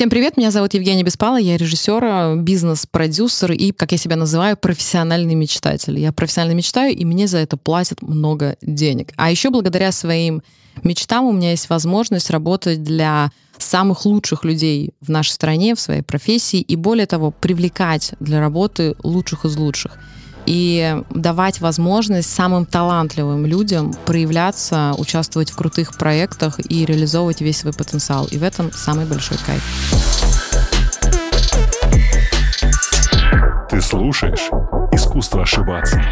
[0.00, 5.34] Всем привет, меня зовут Евгения Беспала, я режиссер, бизнес-продюсер и, как я себя называю, профессиональный
[5.34, 5.98] мечтатель.
[5.98, 9.12] Я профессионально мечтаю, и мне за это платят много денег.
[9.16, 10.42] А еще благодаря своим
[10.84, 16.00] мечтам у меня есть возможность работать для самых лучших людей в нашей стране, в своей
[16.00, 19.98] профессии, и более того, привлекать для работы лучших из лучших
[20.46, 27.72] и давать возможность самым талантливым людям проявляться, участвовать в крутых проектах и реализовывать весь свой
[27.72, 28.26] потенциал.
[28.30, 29.62] И в этом самый большой кайф.
[33.70, 34.50] Ты слушаешь
[34.92, 36.02] «Искусство ошибаться».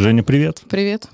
[0.00, 0.62] Женя, привет.
[0.70, 1.08] Привет.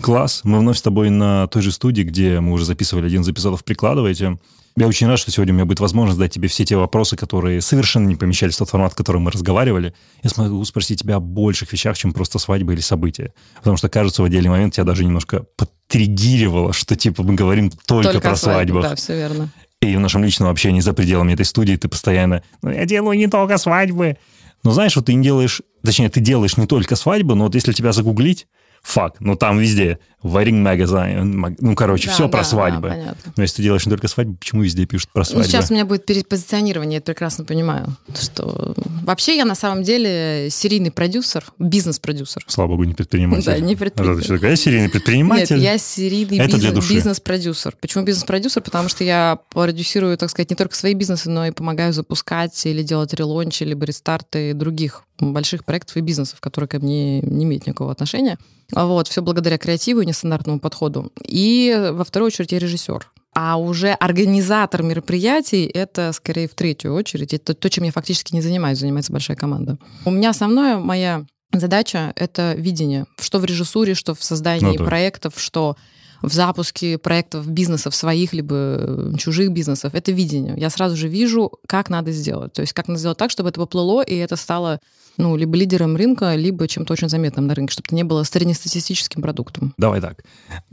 [0.00, 0.40] Класс.
[0.42, 3.62] Мы вновь с тобой на той же студии, где мы уже записывали один из эпизодов
[3.62, 4.36] «Прикладывайте».
[4.74, 7.60] Я очень рад, что сегодня у меня будет возможность задать тебе все те вопросы, которые
[7.60, 9.94] совершенно не помещались в тот формат, в котором мы разговаривали.
[10.24, 13.32] Я смогу спросить тебя о больших вещах, чем просто свадьба или события.
[13.58, 18.14] Потому что, кажется, в отдельный момент тебя даже немножко подтригировало, что, типа, мы говорим только,
[18.14, 18.82] только про свадьбу.
[18.82, 19.50] Да, все верно.
[19.80, 23.28] И в нашем личном общении за пределами этой студии ты постоянно «Ну, я делаю не
[23.28, 24.16] только свадьбы».
[24.62, 27.72] Но знаешь, вот ты не делаешь, точнее, ты делаешь не только свадьбы, но вот если
[27.72, 28.46] тебя загуглить,
[28.82, 29.16] факт.
[29.20, 32.88] Ну, там везде wedding magazine, ну, короче, да, все да, про свадьбы.
[32.88, 33.32] Да, понятно.
[33.36, 35.42] Но если ты делаешь не только свадьбы, почему везде пишут про свадьбы?
[35.42, 37.96] Ну, сейчас у меня будет перепозиционирование, я это прекрасно понимаю.
[38.20, 42.44] Что вообще я на самом деле серийный продюсер, бизнес-продюсер.
[42.46, 43.46] Слава богу, не предприниматель.
[43.46, 44.38] Да, не предприниматель.
[44.40, 45.56] А я серийный предприниматель.
[45.56, 47.76] Нет, я серийный бизнес-продюсер.
[47.80, 48.62] Почему бизнес-продюсер?
[48.62, 52.82] Потому что я продюсирую, так сказать, не только свои бизнесы, но и помогаю запускать или
[52.84, 57.90] делать релончи, либо рестарты других больших проектов и бизнесов, которые ко мне не имеют никакого
[57.92, 58.38] отношения.
[58.72, 61.12] Вот, все благодаря креативу и нестандартному подходу.
[61.24, 63.10] И во вторую очередь я режиссер.
[63.34, 67.32] А уже организатор мероприятий— это скорее в третью очередь.
[67.32, 69.78] Это то, чем я фактически не занимаюсь, занимается большая команда.
[70.04, 73.06] У меня основная моя задача— это видение.
[73.18, 74.84] Что в режиссуре, что в создании ну, да.
[74.84, 75.76] проектов, что
[76.22, 80.54] в запуске проектов бизнесов своих, либо чужих бизнесов, это видение.
[80.56, 82.52] Я сразу же вижу, как надо сделать.
[82.52, 84.80] То есть как надо сделать так, чтобы это поплыло, и это стало
[85.18, 89.20] ну, либо лидером рынка, либо чем-то очень заметным на рынке, чтобы это не было среднестатистическим
[89.20, 89.74] продуктом.
[89.76, 90.24] Давай так.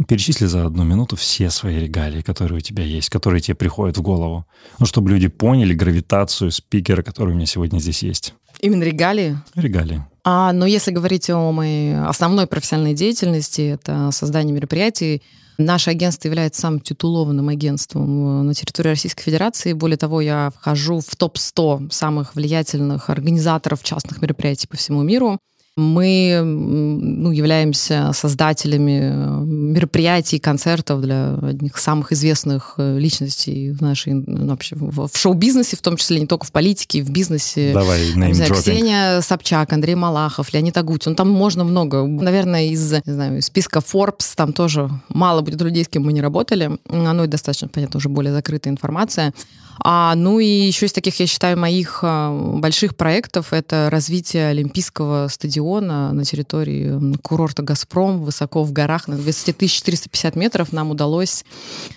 [0.08, 4.02] Перечисли за одну минуту все свои регалии, которые у тебя есть, которые тебе приходят в
[4.02, 4.46] голову.
[4.80, 8.34] Ну, чтобы люди поняли гравитацию спикера, который у меня сегодня здесь есть.
[8.62, 9.38] Именно регалии?
[9.56, 10.04] Регалии.
[10.24, 15.22] А, но если говорить о моей основной профессиональной деятельности, это создание мероприятий,
[15.60, 19.74] Наше агентство является самым титулованным агентством на территории Российской Федерации.
[19.74, 25.38] Более того, я вхожу в топ-100 самых влиятельных организаторов частных мероприятий по всему миру.
[25.80, 33.82] Мы ну, являемся создателями э, мероприятий, концертов для одних из самых известных э, личностей в
[33.82, 37.72] нашей ну, вообще в шоу-бизнесе, в том числе не только в политике, в бизнесе.
[37.74, 41.16] Давай, не знаю, Ксения Собчак, Андрей Малахов, Леонид Агутин.
[41.16, 42.06] Там можно много.
[42.06, 46.22] Наверное, из не знаю, списка Forbes там тоже мало будет людей, с кем мы не
[46.22, 46.78] работали.
[46.90, 49.34] Оно и достаточно, понятно, уже более закрытая информация.
[49.82, 55.28] А, ну и еще из таких, я считаю, моих а, больших проектов это развитие Олимпийского
[55.30, 60.74] стадиона на территории курорта «Газпром» высоко в горах на высоте 1450 метров.
[60.74, 61.46] Нам удалось,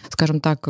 [0.08, 0.68] скажем так,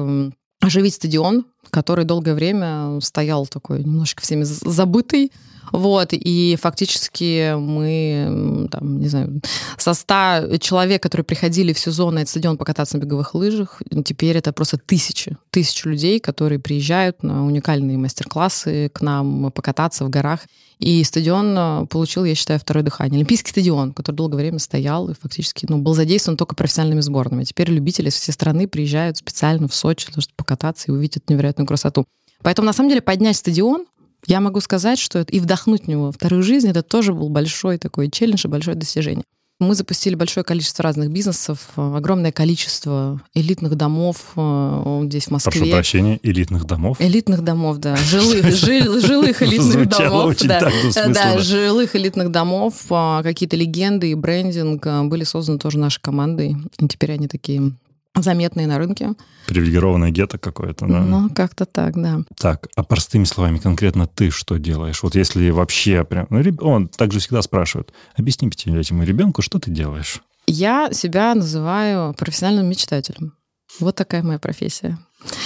[0.61, 5.33] оживить стадион, который долгое время стоял такой немножечко всеми забытый,
[5.72, 9.41] вот, и фактически мы, там, не знаю,
[9.78, 14.37] со 100 человек, которые приходили в сезон на этот стадион покататься на беговых лыжах, теперь
[14.37, 20.41] это просто тысячи, тысячи людей, которые приезжают на уникальные мастер-классы к нам покататься в горах.
[20.78, 23.19] И стадион э, получил, я считаю, второе дыхание.
[23.19, 27.44] Олимпийский стадион, который долгое время стоял и фактически ну, был задействован только профессиональными сборными.
[27.44, 31.69] Теперь любители из всей страны приезжают специально в Сочи, чтобы покататься и увидеть эту невероятную
[31.69, 32.05] красоту.
[32.43, 33.87] Поэтому, на самом деле, поднять стадион
[34.27, 37.78] я могу сказать, что это, и вдохнуть в него вторую жизнь, это тоже был большой
[37.78, 39.25] такой челлендж и большое достижение.
[39.62, 45.61] Мы запустили большое количество разных бизнесов, огромное количество элитных домов э, здесь, в Москве.
[45.61, 46.97] Прошу прощения, элитных домов?
[47.00, 47.94] Элитных домов, да.
[47.94, 48.44] Жилых,
[49.06, 50.37] жилых элитных домов.
[50.43, 52.75] Да, жилых элитных домов.
[52.91, 56.56] А, какие-то легенды и брендинг э, были созданы тоже нашей командой.
[56.81, 57.73] И теперь они такие
[58.14, 59.14] заметные на рынке.
[59.47, 61.00] Привилегированное гетто какое-то, да?
[61.00, 62.20] Ну, как-то так, да.
[62.38, 65.03] Так, а простыми словами, конкретно ты что делаешь?
[65.03, 66.26] Вот если вообще прям...
[66.31, 70.20] Ну, он также всегда спрашивает, объясни пятилетнему ребенку, что ты делаешь?
[70.47, 73.35] Я себя называю профессиональным мечтателем.
[73.81, 74.99] Вот такая моя профессия.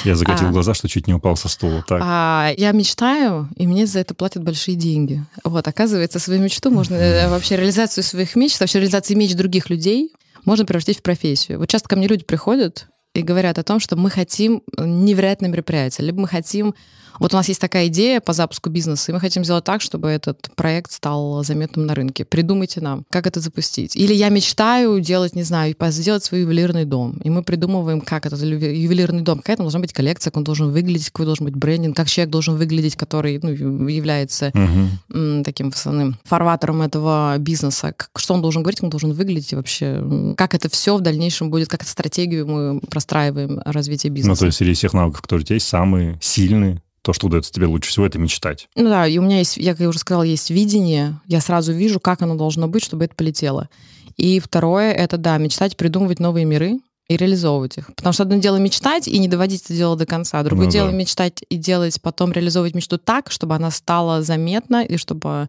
[0.04, 1.84] Я закатил а, глаза, что чуть не упал со стула.
[1.86, 2.00] Так.
[2.02, 5.24] А, я мечтаю, и мне за это платят большие деньги.
[5.44, 10.12] Вот, оказывается, свою мечту можно, э, вообще реализацию своих мечт, вообще реализацию мечт других людей
[10.46, 11.58] можно превратить в профессию.
[11.58, 16.06] Вот часто ко мне люди приходят и говорят о том, что мы хотим невероятное мероприятие,
[16.06, 16.74] либо мы хотим
[17.18, 20.08] вот у нас есть такая идея по запуску бизнеса, и мы хотим сделать так, чтобы
[20.08, 22.24] этот проект стал заметным на рынке.
[22.24, 23.96] Придумайте нам, как это запустить.
[23.96, 27.18] Или я мечтаю делать, не знаю, сделать свой ювелирный дом.
[27.22, 30.70] И мы придумываем, как этот ювелирный дом, какая там должна быть коллекция, как он должен
[30.70, 33.50] выглядеть, какой должен быть брендинг, как человек должен выглядеть, который ну,
[33.88, 35.42] является угу.
[35.44, 37.94] таким основным фарватером этого бизнеса.
[38.16, 41.68] Что он должен говорить, как он должен выглядеть вообще, как это все в дальнейшем будет,
[41.68, 44.30] как эту стратегию мы простраиваем развитие бизнеса.
[44.30, 47.52] Ну, то есть среди всех навыков, которые у тебя есть, самые сильные то, что удается
[47.52, 48.68] тебе лучше всего, это мечтать.
[48.74, 52.00] Ну да, и у меня есть, я как уже сказала, есть видение, я сразу вижу,
[52.00, 53.68] как оно должно быть, чтобы это полетело.
[54.16, 57.94] И второе, это, да, мечтать, придумывать новые миры, и реализовывать их.
[57.94, 60.42] Потому что одно дело мечтать и не доводить это дело до конца.
[60.42, 60.96] Другое ну, дело да.
[60.96, 65.48] мечтать и делать, потом реализовывать мечту так, чтобы она стала заметна и чтобы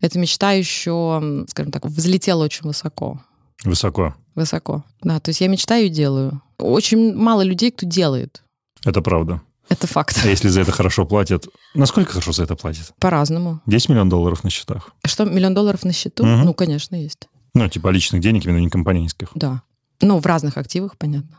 [0.00, 3.20] эта мечта еще, скажем так, взлетела очень высоко.
[3.62, 4.14] Высоко.
[4.34, 5.20] Высоко, да.
[5.20, 6.40] То есть я мечтаю и делаю.
[6.56, 8.42] Очень мало людей, кто делает.
[8.82, 9.42] Это правда.
[9.68, 10.20] Это факт.
[10.22, 11.48] А если за это хорошо платят?
[11.74, 12.92] Насколько хорошо за это платят?
[12.98, 13.60] По-разному.
[13.66, 14.90] Есть миллион долларов на счетах?
[15.04, 16.22] Что, миллион долларов на счету?
[16.22, 16.44] Угу.
[16.44, 17.28] Ну, конечно, есть.
[17.54, 19.28] Ну, типа личных денег, именно не компанейских.
[19.34, 19.62] Да.
[20.00, 21.38] Ну, в разных активах, понятно.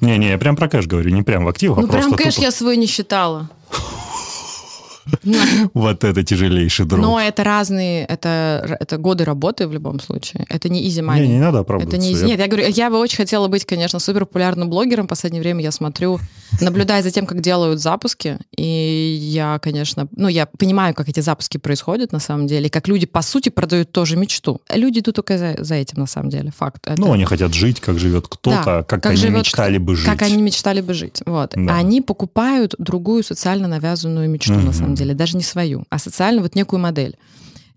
[0.00, 2.44] Не-не, я прям про кэш говорю, не прям в активах, ну, а прям кэш тупо...
[2.44, 3.50] я свой не считала.
[5.74, 7.00] Вот это тяжелейший дроп.
[7.00, 10.46] Но это разные, это, это годы работы в любом случае.
[10.48, 11.22] Это не easy money.
[11.22, 11.96] Не, не надо оправдываться.
[11.96, 12.26] Это не easy.
[12.26, 15.06] Нет, я говорю, я бы очень хотела быть, конечно, супер популярным блогером.
[15.06, 16.20] В последнее время я смотрю,
[16.60, 21.58] наблюдая за тем, как делают запуски, и я, конечно, ну, я понимаю, как эти запуски
[21.58, 24.60] происходят на самом деле, и как люди, по сути, продают тоже мечту.
[24.72, 26.86] Люди идут только за, за этим, на самом деле, факт.
[26.86, 27.00] Это...
[27.00, 30.06] Ну, они хотят жить, как живет кто-то, да, как, как они живет, мечтали бы жить.
[30.06, 31.22] Как они мечтали бы жить.
[31.26, 31.52] Вот.
[31.54, 31.76] Да.
[31.76, 34.66] Они покупают другую социально навязанную мечту, угу.
[34.66, 37.16] на самом деле, даже не свою, а социально вот некую модель.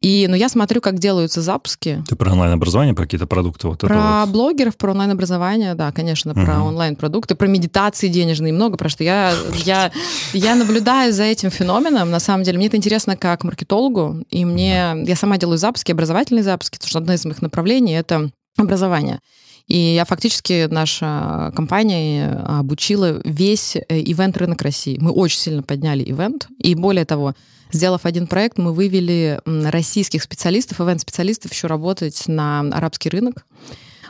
[0.02, 2.04] И, ну, я смотрю, как делаются запуски.
[2.08, 3.68] Ты про онлайн-образование, про какие-то продукты?
[3.68, 4.30] Вот про вот.
[4.30, 6.42] блогеров, про онлайн-образование, да, конечно, угу.
[6.42, 9.04] про онлайн-продукты, про медитации денежные, много про что.
[9.04, 9.34] Я,
[9.64, 9.92] я,
[10.34, 12.58] я наблюдаю за этим феноменом, на самом деле.
[12.58, 14.94] Мне это интересно как маркетологу, и мне...
[15.08, 19.20] Я сама делаю запуски, образовательные запуски, потому что одно из моих направлений— это образование.
[19.68, 24.98] И я фактически, наша компания обучила весь э, ивент-рынок России.
[25.00, 26.48] Мы очень сильно подняли ивент.
[26.60, 27.34] И более того,
[27.72, 33.46] сделав один проект, мы вывели российских специалистов, ивент-специалистов еще работать на арабский рынок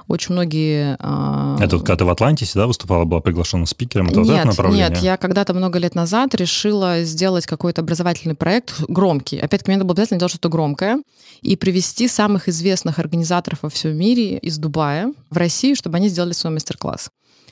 [0.07, 0.97] очень многие...
[0.99, 4.07] А, это вот когда ты в Атлантисе, да, выступала, была приглашена спикером?
[4.07, 4.89] Это нет, вот это направление?
[4.89, 9.39] нет, я когда-то много лет назад решила сделать какой-то образовательный проект громкий.
[9.39, 11.01] Опять-таки, мне было обязательно делать что-то громкое
[11.41, 16.33] и привести самых известных организаторов во всем мире из Дубая в Россию, чтобы они сделали
[16.33, 17.09] свой мастер-класс.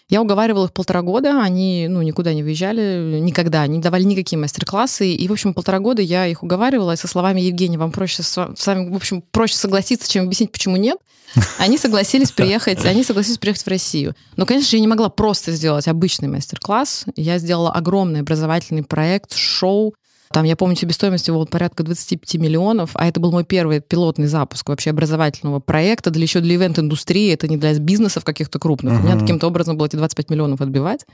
[0.10, 5.14] Я уговаривала их полтора года, они ну, никуда не выезжали, никогда, не давали никакие мастер-классы.
[5.14, 8.90] И, в общем, полтора года я их уговаривала со словами «Евгений, вам проще с вами,
[8.90, 10.98] в общем, проще согласиться, чем объяснить, почему нет».
[11.58, 14.14] Они согласились приехать, они согласились приехать в Россию.
[14.36, 17.06] Но, конечно, я не могла просто сделать обычный мастер-класс.
[17.16, 19.96] Я сделала огромный образовательный проект, шоу,
[20.34, 24.68] там, я помню, себестоимость его порядка 25 миллионов, а это был мой первый пилотный запуск
[24.68, 28.94] вообще образовательного проекта для еще для ивент-индустрии, это не для бизнесов каких-то крупных.
[28.94, 29.02] Uh-huh.
[29.02, 31.06] У меня каким-то образом было эти 25 миллионов отбивать.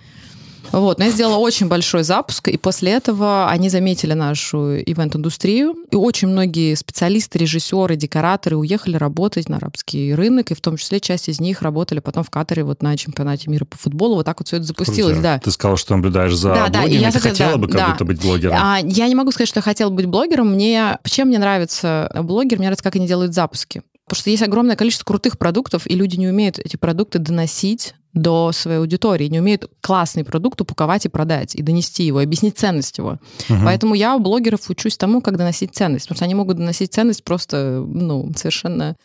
[0.72, 5.96] Вот, но я сделала очень большой запуск, и после этого они заметили нашу ивент-индустрию, и
[5.96, 11.30] очень многие специалисты, режиссеры, декораторы уехали работать на арабский рынок, и в том числе часть
[11.30, 14.16] из них работали потом в Катаре вот на чемпионате мира по футболу.
[14.16, 15.24] Вот так вот все это запустилось, Круто.
[15.24, 15.40] да.
[15.40, 17.90] Ты сказала, что наблюдаешь за да, блогерами, да, я ты хотела да, бы как да.
[17.92, 18.56] будто быть блогером.
[18.60, 20.54] А, я не могу сказать, что я хотела быть блогером.
[20.54, 22.58] Мне, чем мне нравится блогер?
[22.58, 23.82] Мне нравится, как они делают запуски.
[24.10, 28.52] Потому что есть огромное количество крутых продуктов, и люди не умеют эти продукты доносить до
[28.52, 32.98] своей аудитории, не умеют классный продукт упаковать и продать, и донести его, и объяснить ценность
[32.98, 33.20] его.
[33.50, 33.60] Угу.
[33.64, 37.24] Поэтому я у блогеров учусь тому, как доносить ценность, потому что они могут доносить ценность
[37.24, 38.96] просто, ну, совершенно...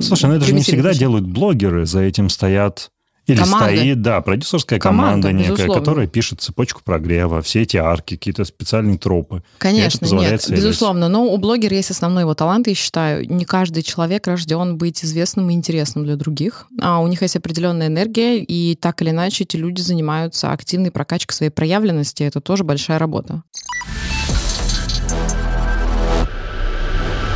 [0.00, 2.90] Слушай, ну это же не всегда делают блогеры, за этим стоят
[3.28, 3.76] или команда.
[3.76, 5.80] стоит, да, продюсерская команда, команда некая, безусловно.
[5.80, 9.42] которая пишет цепочку прогрева, все эти арки, какие-то специальные тропы.
[9.58, 10.50] Конечно, нет, связать.
[10.50, 11.08] безусловно.
[11.08, 13.30] Но у блогера есть основной его талант, я считаю.
[13.30, 16.66] Не каждый человек рожден быть известным и интересным для других.
[16.80, 21.34] А у них есть определенная энергия, и так или иначе эти люди занимаются активной прокачкой
[21.34, 22.22] своей проявленности.
[22.22, 23.42] Это тоже большая работа.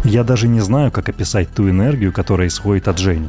[0.04, 3.28] Я даже не знаю, как описать ту энергию, которая исходит от Жени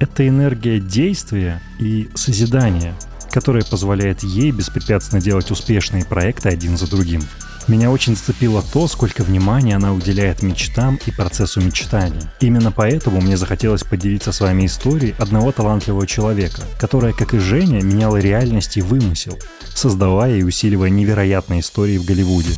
[0.00, 2.94] это энергия действия и созидания,
[3.30, 7.22] которая позволяет ей беспрепятственно делать успешные проекты один за другим.
[7.68, 12.32] Меня очень зацепило то, сколько внимания она уделяет мечтам и процессу мечтания.
[12.40, 17.82] Именно поэтому мне захотелось поделиться с вами историей одного талантливого человека, которая, как и Женя,
[17.82, 19.38] меняла реальность и вымысел,
[19.74, 22.54] создавая и усиливая невероятные истории в Голливуде.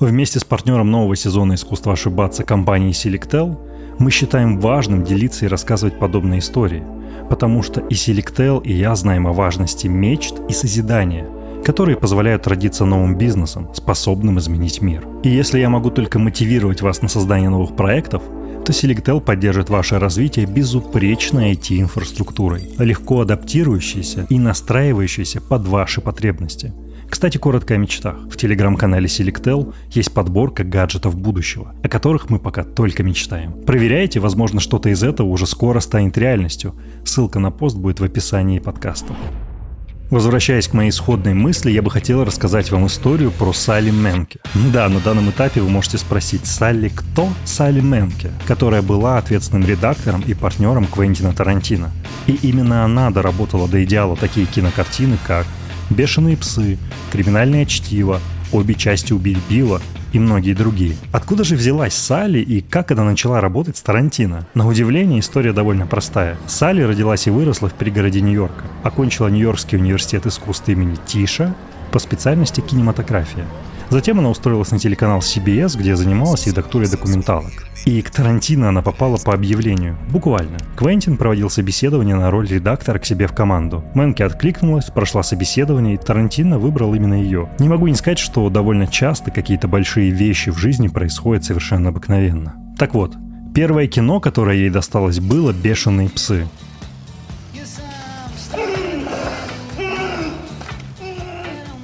[0.00, 3.58] Вместе с партнером нового сезона искусства ошибаться компанией Selectel
[4.00, 6.82] Мы считаем важным делиться и рассказывать подобные истории,
[7.28, 11.26] потому что и Selectel, и я знаем о важности мечт и созидания,
[11.66, 15.06] которые позволяют родиться новым бизнесом, способным изменить мир.
[15.22, 18.22] И если я могу только мотивировать вас на создание новых проектов,
[18.64, 26.72] то Selectel поддержит ваше развитие безупречной IT-инфраструктурой, легко адаптирующейся и настраивающейся под ваши потребности–
[27.10, 28.16] кстати, коротко о мечтах.
[28.30, 33.52] В телеграм-канале Selectel есть подборка гаджетов будущего, о которых мы пока только мечтаем.
[33.66, 36.74] Проверяйте, возможно, что-то из этого уже скоро станет реальностью.
[37.04, 39.14] Ссылка на пост будет в описании подкаста.
[40.10, 44.40] Возвращаясь к моей исходной мысли, я бы хотел рассказать вам историю про Салли Менке.
[44.72, 47.28] Да, на данном этапе вы можете спросить, Салли кто?
[47.44, 51.90] Салли Менке, которая была ответственным редактором и партнером Квентина Тарантино.
[52.26, 55.46] И именно она доработала до идеала такие кинокартины, как
[55.90, 56.78] «Бешеные псы»,
[57.12, 58.20] «Криминальное чтиво»,
[58.52, 59.80] обе части «Убить Билла»
[60.12, 60.96] и многие другие.
[61.12, 64.46] Откуда же взялась Салли и как она начала работать с Тарантино?
[64.54, 66.36] На удивление, история довольно простая.
[66.46, 68.64] Салли родилась и выросла в пригороде Нью-Йорка.
[68.82, 71.54] Окончила Нью-Йоркский университет искусств имени Тиша
[71.92, 73.46] по специальности кинематография.
[73.90, 77.50] Затем она устроилась на телеканал CBS, где занималась редактурой документалок.
[77.86, 79.98] И к Тарантино она попала по объявлению.
[80.10, 80.58] Буквально.
[80.76, 83.84] Квентин проводил собеседование на роль редактора к себе в команду.
[83.94, 87.50] Мэнки откликнулась, прошла собеседование, и Тарантино выбрал именно ее.
[87.58, 92.54] Не могу не сказать, что довольно часто какие-то большие вещи в жизни происходят совершенно обыкновенно.
[92.78, 93.16] Так вот,
[93.56, 96.46] первое кино, которое ей досталось, было «Бешеные псы».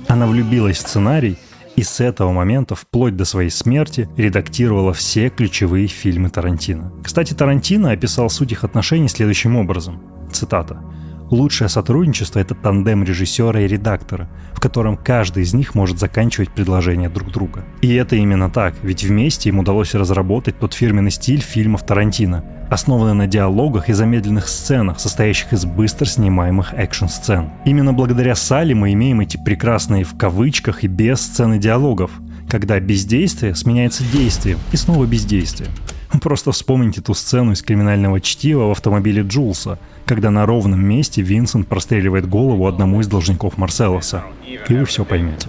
[0.06, 1.36] Она влюбилась в сценарий
[1.76, 6.92] и с этого момента, вплоть до своей смерти, редактировала все ключевые фильмы Тарантино.
[7.04, 10.02] Кстати, Тарантино описал суть их отношений следующим образом.
[10.32, 10.82] Цитата.
[11.30, 17.08] Лучшее сотрудничество– это тандем режиссера и редактора, в котором каждый из них может заканчивать предложения
[17.08, 17.64] друг друга.
[17.82, 23.14] И это именно так, ведь вместе им удалось разработать тот фирменный стиль фильмов Тарантино, основанный
[23.14, 27.50] на диалогах и замедленных сценах, состоящих из быстро снимаемых экшн-сцен.
[27.64, 32.10] Именно благодаря Салли мы имеем эти прекрасные в кавычках и без сцены диалогов,
[32.48, 35.68] когда бездействие сменяется действием и снова бездействие.
[36.22, 41.68] Просто вспомните ту сцену из криминального чтива в автомобиле Джулса, когда на ровном месте Винсент
[41.68, 44.24] простреливает голову одному из должников Марселоса.
[44.68, 45.48] И вы все поймете.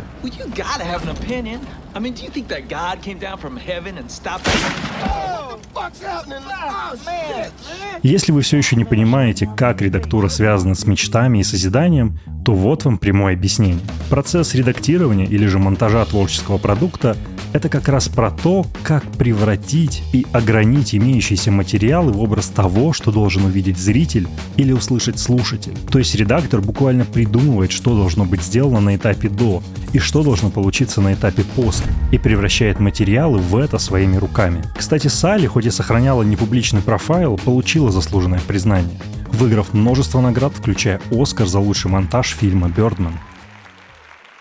[8.04, 12.86] Если вы все еще не понимаете, как редактура связана с мечтами и созиданием, то вот
[12.86, 13.80] вам прямое объяснение.
[14.10, 17.16] Процесс редактирования или же монтажа творческого продукта—
[17.54, 23.12] это как раз про то, как превратить и огранить имеющиеся материалы в образ того, что
[23.12, 24.28] должен увидеть зритель
[24.58, 25.76] или услышать слушатель.
[25.92, 29.64] То есть редактор буквально придумывает, что должно быть сделано на этапе до
[29.94, 34.64] и что должно получиться на этапе после, и превращает материалы в это своими руками.
[34.78, 39.00] Кстати, Салли, хоть и сохраняла непубличный профайл, получила заслуженное признание,
[39.32, 43.14] выиграв множество наград, включая Оскар за лучший монтаж фильма «Бёрдман».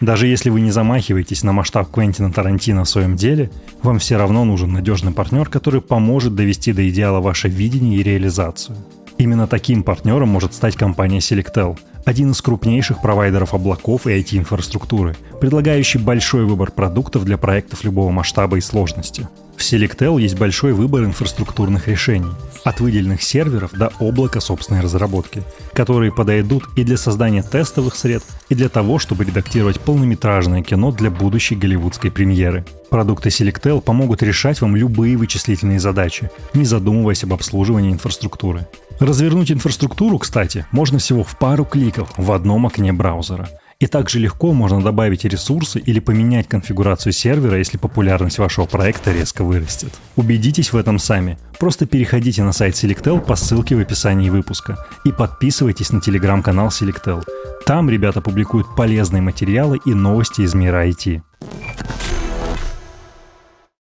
[0.00, 3.50] Даже если вы не замахиваетесь на масштаб Квентина Тарантино в своем деле,
[3.82, 8.76] вам все равно нужен надежный партнер, который поможет довести до идеала ваше видение и реализацию.
[9.16, 15.98] Именно таким партнером может стать компания Selectel, один из крупнейших провайдеров облаков и IT-инфраструктуры, предлагающий
[15.98, 19.26] большой выбор продуктов для проектов любого масштаба и сложности.
[19.56, 22.30] В Selectel есть большой выбор инфраструктурных решений,
[22.62, 28.54] от выделенных серверов до облака собственной разработки, которые подойдут и для создания тестовых сред, и
[28.54, 32.64] для того, чтобы редактировать полнометражное кино для будущей голливудской премьеры.
[32.90, 38.66] Продукты Selectel помогут решать вам любые вычислительные задачи, не задумываясь об обслуживании инфраструктуры.
[39.00, 43.48] Развернуть инфраструктуру, кстати, можно всего в пару кликов в одном окне браузера.
[43.78, 49.44] И также легко можно добавить ресурсы или поменять конфигурацию сервера, если популярность вашего проекта резко
[49.44, 49.92] вырастет.
[50.16, 51.38] Убедитесь в этом сами.
[51.58, 57.22] Просто переходите на сайт Selectel по ссылке в описании выпуска и подписывайтесь на телеграм-канал Selectel.
[57.66, 61.20] Там ребята публикуют полезные материалы и новости из мира IT.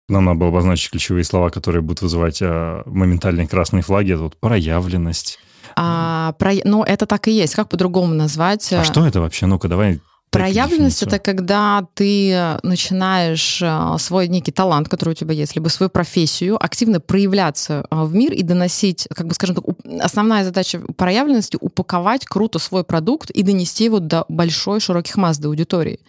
[0.08, 4.12] Нам надо было обозначить ключевые слова, которые будут вызывать а, моментальные красные флаги.
[4.12, 5.38] Это вот проявленность.
[5.76, 6.52] А, про...
[6.64, 7.54] Ну, это так и есть.
[7.54, 8.72] Как по-другому назвать?
[8.72, 9.46] А что это вообще?
[9.46, 10.00] Ну-ка, давай
[10.34, 15.90] Проявленность это когда ты начинаешь а, свой некий талант, который у тебя есть, либо свою
[15.90, 19.64] профессию, активно проявляться а, в мир и доносить, как бы скажем так,
[20.00, 25.48] основная задача проявленности упаковать круто свой продукт и донести его до большой широких масс, до
[25.48, 26.00] аудитории.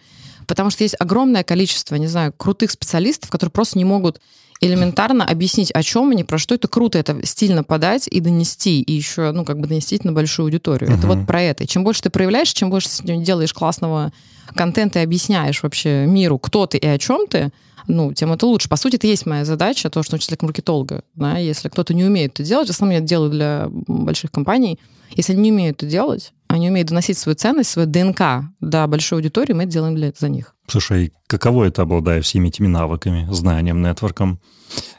[0.46, 4.20] Потому что есть огромное количество, не знаю, крутых специалистов, которые просто не могут
[4.60, 8.92] элементарно объяснить, о чем они, про что это круто, это стильно подать и донести, и
[8.92, 10.90] еще, ну, как бы донести на большую аудиторию.
[10.90, 10.98] Uh-huh.
[10.98, 11.64] Это вот про это.
[11.64, 14.12] И чем больше ты проявляешь, чем больше делаешь классного
[14.54, 17.50] контента и объясняешь вообще миру, кто ты и о чем ты,
[17.88, 18.68] ну, тем это лучше.
[18.68, 21.02] По сути, это есть моя задача, то, что учитель маркетолога.
[21.14, 21.38] Да?
[21.38, 24.78] Если кто-то не умеет это делать, в основном я это делаю для больших компаний,
[25.10, 29.18] если они не умеют это делать, они умеют доносить свою ценность, свою ДНК до большой
[29.18, 30.54] аудитории, мы это делаем для, за них.
[30.66, 34.40] Слушай, каково это, обладая всеми этими навыками, знанием, нетворком,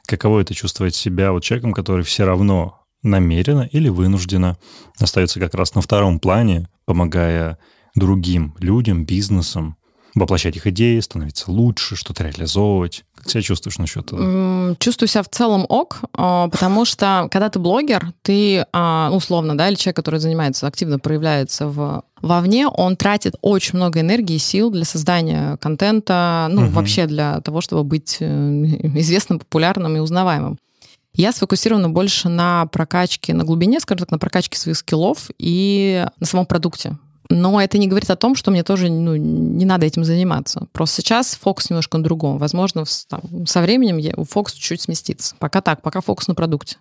[0.05, 4.57] каково это чувствовать себя вот человеком, который все равно намеренно или вынужденно
[4.99, 7.57] остается как раз на втором плане, помогая
[7.95, 9.77] другим людям, бизнесам
[10.15, 13.05] воплощать их идеи, становиться лучше, что-то реализовывать.
[13.27, 14.75] Как себя чувствуешь насчет этого?
[14.79, 19.57] Чувствую себя в целом ок, а, потому что когда ты блогер, ты, а, ну, условно,
[19.57, 24.39] да, или человек, который занимается, активно проявляется в вовне, он тратит очень много энергии и
[24.39, 26.71] сил для создания контента, ну, угу.
[26.71, 28.25] вообще для того, чтобы быть э,
[28.99, 30.57] известным, популярным и узнаваемым.
[31.13, 36.25] Я сфокусирована больше на прокачке, на глубине, скажем так, на прокачке своих скиллов и на
[36.25, 36.97] самом продукте.
[37.29, 40.67] Но это не говорит о том, что мне тоже ну, не надо этим заниматься.
[40.71, 42.37] Просто сейчас фокус немножко на другом.
[42.37, 45.35] Возможно, там, со временем я, фокус чуть-чуть сместится.
[45.39, 46.77] Пока так, пока фокус на продукте.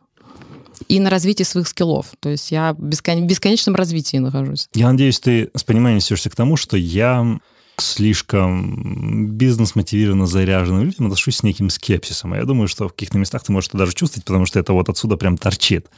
[0.88, 2.12] И на развитии своих скиллов.
[2.20, 3.26] То есть я в бескон...
[3.26, 4.68] бесконечном развитии нахожусь.
[4.74, 7.38] Я надеюсь, ты с пониманием несешься к тому, что я
[7.78, 12.34] слишком бизнес-мотивированно заряженным людям отношусь с неким скепсисом.
[12.34, 14.88] я думаю, что в каких-то местах ты можешь это даже чувствовать, потому что это вот
[14.88, 15.88] отсюда прям торчит.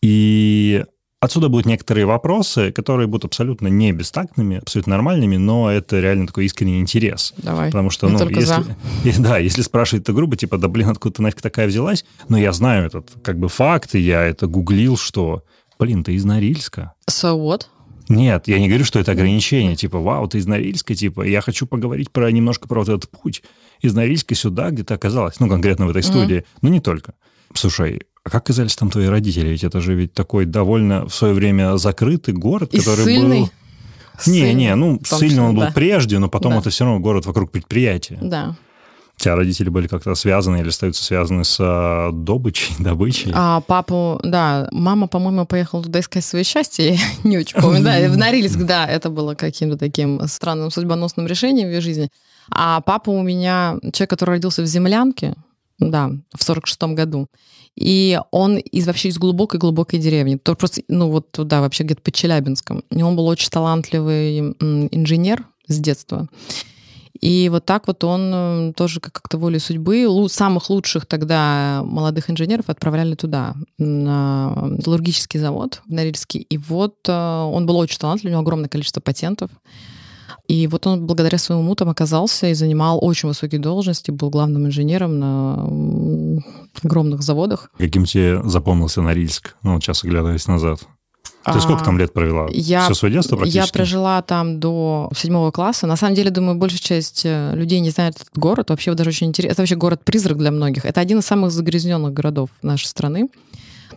[0.00, 0.84] И
[1.20, 6.46] Отсюда будут некоторые вопросы, которые будут абсолютно не бестактными, абсолютно нормальными, но это реально такой
[6.46, 7.34] искренний интерес.
[7.36, 7.68] Давай.
[7.68, 8.64] Потому что, ну, если,
[9.22, 12.06] да, если спрашивать это грубо, типа, да блин, откуда ты нафиг такая взялась?
[12.28, 15.44] Но я знаю этот как бы факт, и я это гуглил, что,
[15.78, 16.94] блин, ты из Норильска.
[17.06, 17.64] So what?
[18.08, 19.76] Нет, я не говорю, что это ограничение.
[19.76, 23.42] Типа, вау, ты из Норильска, типа, я хочу поговорить про немножко про вот этот путь
[23.82, 25.38] из Норильска сюда, где ты оказалась.
[25.38, 26.38] Ну, конкретно в этой студии.
[26.38, 26.58] Mm-hmm.
[26.62, 27.12] Но не только.
[27.54, 29.48] Слушай, а как оказались там твои родители?
[29.48, 33.40] Ведь это же ведь такой довольно в свое время закрытый город, И который сильный.
[33.40, 33.50] был...
[34.26, 35.72] Не, не, ну, сильный он был да.
[35.74, 36.58] прежде, но потом Да.
[36.58, 38.18] это все равно город вокруг предприятия.
[38.20, 38.56] Да.
[39.16, 43.32] У тебя родители были как-то связаны или остаются связаны с а, добычей, добычей?
[43.34, 48.08] А папу, да, мама, по-моему, поехала туда искать свое счастье, я не очень помню, да,
[48.10, 52.10] в Норильск, да, это было каким-то таким странным судьбоносным решением в ее жизни.
[52.50, 55.34] А папа у меня человек, который родился в землянке,
[55.78, 57.26] да, в 46-м году.
[57.76, 60.36] И он из вообще из глубокой-глубокой деревни.
[60.36, 62.84] То просто, ну вот туда, вообще где-то под Челябинском.
[62.90, 66.28] И он был очень талантливый инженер с детства.
[67.20, 72.30] И вот так вот он э, тоже как- как-то волей судьбы самых лучших тогда молодых
[72.30, 76.38] инженеров отправляли туда, на металлургический завод в Норильске.
[76.38, 79.50] И вот э, он был очень талантливый, у него огромное количество патентов.
[80.52, 84.66] И вот он благодаря своему уму там оказался и занимал очень высокие должности, был главным
[84.66, 86.40] инженером на
[86.82, 87.70] огромных заводах.
[87.78, 89.54] Каким тебе запомнился Норильск?
[89.62, 90.80] Ну, вот сейчас оглядываясь назад.
[91.44, 92.48] Ты А, сколько там лет провела?
[92.52, 93.66] я- Все свое детство практически?
[93.66, 95.86] Я прожила там до седьмого класса.
[95.86, 98.70] На самом деле, думаю, большая часть э, людей не знает этот город.
[98.70, 99.52] Вообще даже очень интересно.
[99.52, 100.84] Это вообще город-призрак для многих.
[100.84, 103.28] Это один из самых загрязненных городов нашей страны.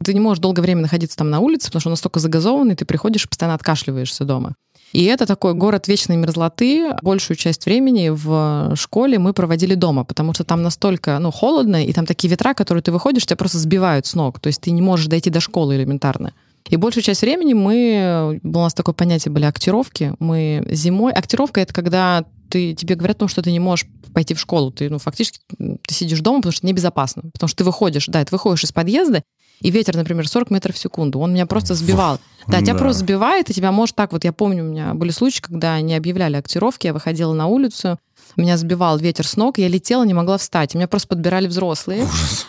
[0.03, 2.85] Ты не можешь долгое время находиться там на улице, потому что он настолько загазованный, ты
[2.85, 4.53] приходишь и постоянно откашливаешься дома.
[4.93, 6.91] И это такой город вечной мерзлоты.
[7.01, 11.91] Большую часть времени в школе мы проводили дома, потому что там настолько ну, холодно, и
[11.93, 14.39] там такие ветра, которые ты выходишь, тебя просто сбивают с ног.
[14.39, 16.33] То есть ты не можешь дойти до школы элементарно.
[16.69, 18.39] И большую часть времени мы...
[18.43, 20.13] У нас такое понятие были актировки.
[20.19, 21.11] Мы зимой...
[21.11, 24.71] Актировка— это когда ты, тебе говорят, ну, что ты не можешь пойти в школу.
[24.71, 27.23] Ты, ну, фактически ты сидишь дома, потому что небезопасно.
[27.33, 29.23] Потому что ты выходишь, да, ты выходишь из подъезда,
[29.61, 31.19] и ветер, например, 40 метров в секунду.
[31.19, 32.19] Он меня просто сбивал.
[32.47, 32.79] Да, тебя Да.
[32.79, 34.23] просто сбивает, и тебя может так вот...
[34.25, 37.97] Я помню, у меня были случаи, когда не объявляли актировки, я выходила на улицу,
[38.35, 40.73] меня сбивал ветер с ног, я летела, не могла встать.
[40.75, 42.05] Меня просто подбирали взрослые.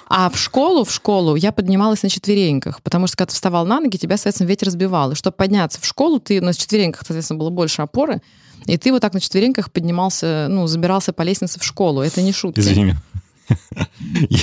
[0.08, 3.80] А в школу, в школу я поднималась на четвереньках, потому что когда ты вставал на
[3.80, 5.12] ноги, тебя, соответственно, ветер сбивал.
[5.12, 8.20] И чтобы подняться в школу, ты на четвереньках, соответственно, было больше опоры,
[8.66, 12.00] и ты вот так на четвереньках поднимался, ну, забирался по лестнице в школу.
[12.00, 12.60] Это не шутки.
[12.60, 12.94] Извини.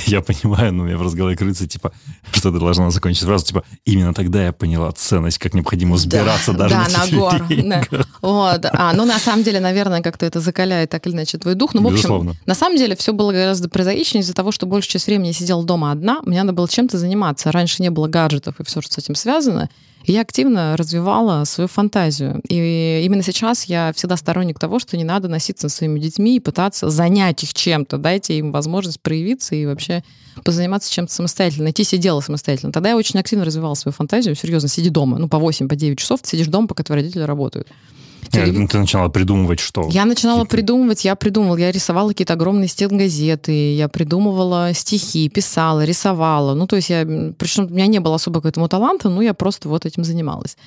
[0.07, 1.91] Я понимаю, но у меня в разговоре крыться, типа,
[2.31, 6.75] что ты должна закончить фразу, типа, именно тогда я поняла ценность, как необходимо взбираться даже
[6.75, 7.45] да, на на гор.
[7.63, 7.83] да.
[8.21, 8.65] Вот.
[8.65, 11.73] А, ну, на самом деле, наверное, как-то это закаляет так или иначе твой дух.
[11.73, 12.35] Ну, в общем, Безусловно.
[12.45, 15.63] на самом деле все было гораздо прозаичнее из-за того, что большую часть времени я сидела
[15.63, 17.51] дома одна, мне надо было чем-то заниматься.
[17.51, 19.69] Раньше не было гаджетов и все, что с этим связано.
[20.05, 22.41] Я активно развивала свою фантазию.
[22.47, 26.39] И именно сейчас я всегда сторонник того, что не надо носиться со своими детьми и
[26.39, 27.97] пытаться занять их чем-то.
[27.97, 30.03] Дайте им возможность проявиться и вообще
[30.43, 32.71] позаниматься чем-то самостоятельно, найти себе дело самостоятельно.
[32.71, 34.35] Тогда я очень активно развивала свою фантазию.
[34.35, 35.17] Серьезно, сиди дома.
[35.17, 37.67] Ну, по 8, по 9 часов ты сидишь дома, пока твои родители работают.
[38.29, 38.55] Телев...
[38.55, 39.87] Нет, ты начинала придумывать что?
[39.89, 46.53] Я начинала придумывать, я придумывала, я рисовала какие-то огромные стенгазеты, я придумывала стихи, писала, рисовала.
[46.53, 47.05] Ну, то есть я...
[47.37, 50.57] Причем у меня не было особо к этому таланта, но я просто вот этим занималась.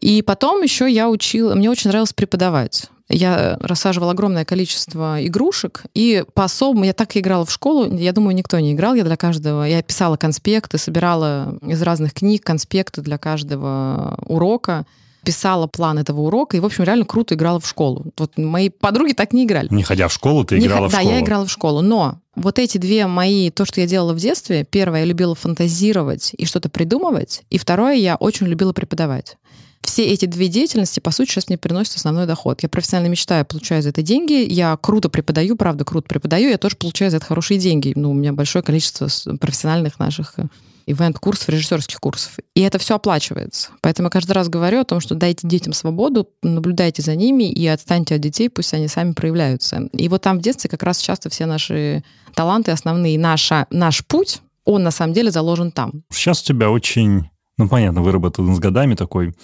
[0.00, 2.88] И потом еще я учила, мне очень нравилось преподавать.
[3.08, 8.58] Я рассаживала огромное количество игрушек, и по-особому я так играла в школу, я думаю, никто
[8.58, 14.18] не играл, я для каждого, я писала конспекты, собирала из разных книг конспекты для каждого
[14.26, 14.86] урока,
[15.24, 18.06] писала план этого урока, и, в общем, реально круто играла в школу.
[18.16, 19.68] Вот мои подруги так не играли.
[19.70, 21.04] Не ходя в школу, ты играла не, в школу?
[21.04, 24.18] Да, я играла в школу, но вот эти две мои, то, что я делала в
[24.18, 29.36] детстве, первое, я любила фантазировать и что-то придумывать, и второе, я очень любила преподавать
[29.84, 32.62] все эти две деятельности, по сути, сейчас мне приносят основной доход.
[32.62, 36.76] Я профессионально мечтаю, получаю за это деньги, я круто преподаю, правда, круто преподаю, я тоже
[36.76, 37.92] получаю за это хорошие деньги.
[37.94, 40.46] Ну, у меня большое количество профессиональных наших э,
[40.86, 42.38] ивент-курсов, режиссерских курсов.
[42.54, 43.70] И это все оплачивается.
[43.80, 47.66] Поэтому я каждый раз говорю о том, что дайте детям свободу, наблюдайте за ними и
[47.66, 49.88] отстаньте от детей, пусть они сами проявляются.
[49.92, 54.40] И вот там в детстве как раз часто все наши таланты основные, наша, наш путь,
[54.64, 56.02] он на самом деле заложен там.
[56.10, 59.34] Сейчас у тебя очень, ну понятно, выработан с годами такой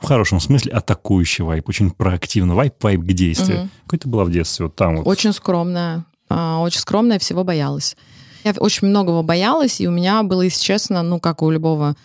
[0.00, 3.62] в хорошем смысле атакующий вайп, очень проактивный вайп, вайп к действию.
[3.62, 3.68] Угу.
[3.84, 5.06] Какой ты была в детстве вот там вот?
[5.06, 7.96] Очень скромная, а, очень скромная, всего боялась.
[8.44, 11.96] Я очень многого боялась, и у меня было, если честно, ну, как у любого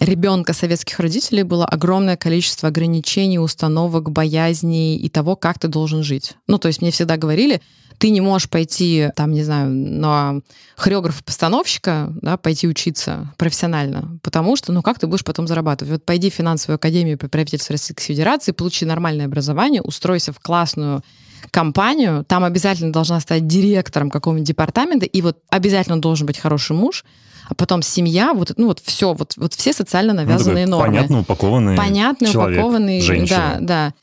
[0.00, 6.34] ребенка советских родителей было огромное количество ограничений, установок, боязней и того, как ты должен жить.
[6.46, 7.60] Ну, то есть мне всегда говорили,
[7.98, 10.40] ты не можешь пойти, там, не знаю, на
[10.76, 15.92] хореографа-постановщика, да, пойти учиться профессионально, потому что, ну, как ты будешь потом зарабатывать?
[15.92, 21.02] Вот пойди в финансовую академию при правительстве Российской Федерации, получи нормальное образование, устройся в классную
[21.50, 27.04] компанию, там обязательно должна стать директором какого-нибудь департамента, и вот обязательно должен быть хороший муж,
[27.48, 30.94] а потом семья, вот, ну вот все, вот, вот все социально ну, навязанные ну, нормы.
[30.94, 33.56] Понятно упакованные Понятно человек, упакованные, женщина.
[33.60, 33.94] да, да.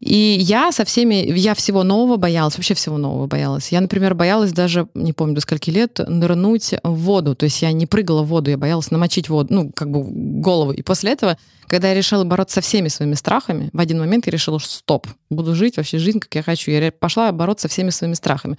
[0.00, 3.70] И я со всеми, я всего нового боялась, вообще всего нового боялась.
[3.70, 7.34] Я, например, боялась даже, не помню до скольки лет, нырнуть в воду.
[7.34, 10.72] То есть я не прыгала в воду, я боялась намочить воду, ну, как бы голову.
[10.72, 11.36] И после этого,
[11.66, 15.06] когда я решила бороться со всеми своими страхами, в один момент я решила, что стоп,
[15.28, 16.70] буду жить вообще жизнь, как я хочу.
[16.70, 18.56] Я пошла бороться со всеми своими страхами.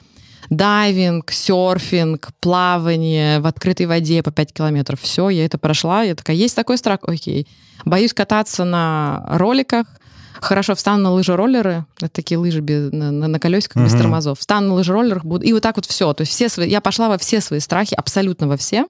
[0.51, 5.01] Дайвинг, серфинг, плавание в открытой воде по 5 километров.
[5.01, 6.04] Все, я это прошла.
[6.04, 6.99] Я такая, есть такой страх?
[7.01, 7.47] Окей.
[7.84, 9.88] Боюсь кататься на роликах,
[10.41, 13.86] Хорошо, встану на лыжи-роллеры, это такие лыжи без, на, на, на колесиках угу.
[13.86, 14.39] без тормозов.
[14.39, 16.12] Встану на лыжи-роллерах, буду, и вот так вот все.
[16.13, 18.88] То есть все свои, я пошла во все свои страхи, абсолютно во все,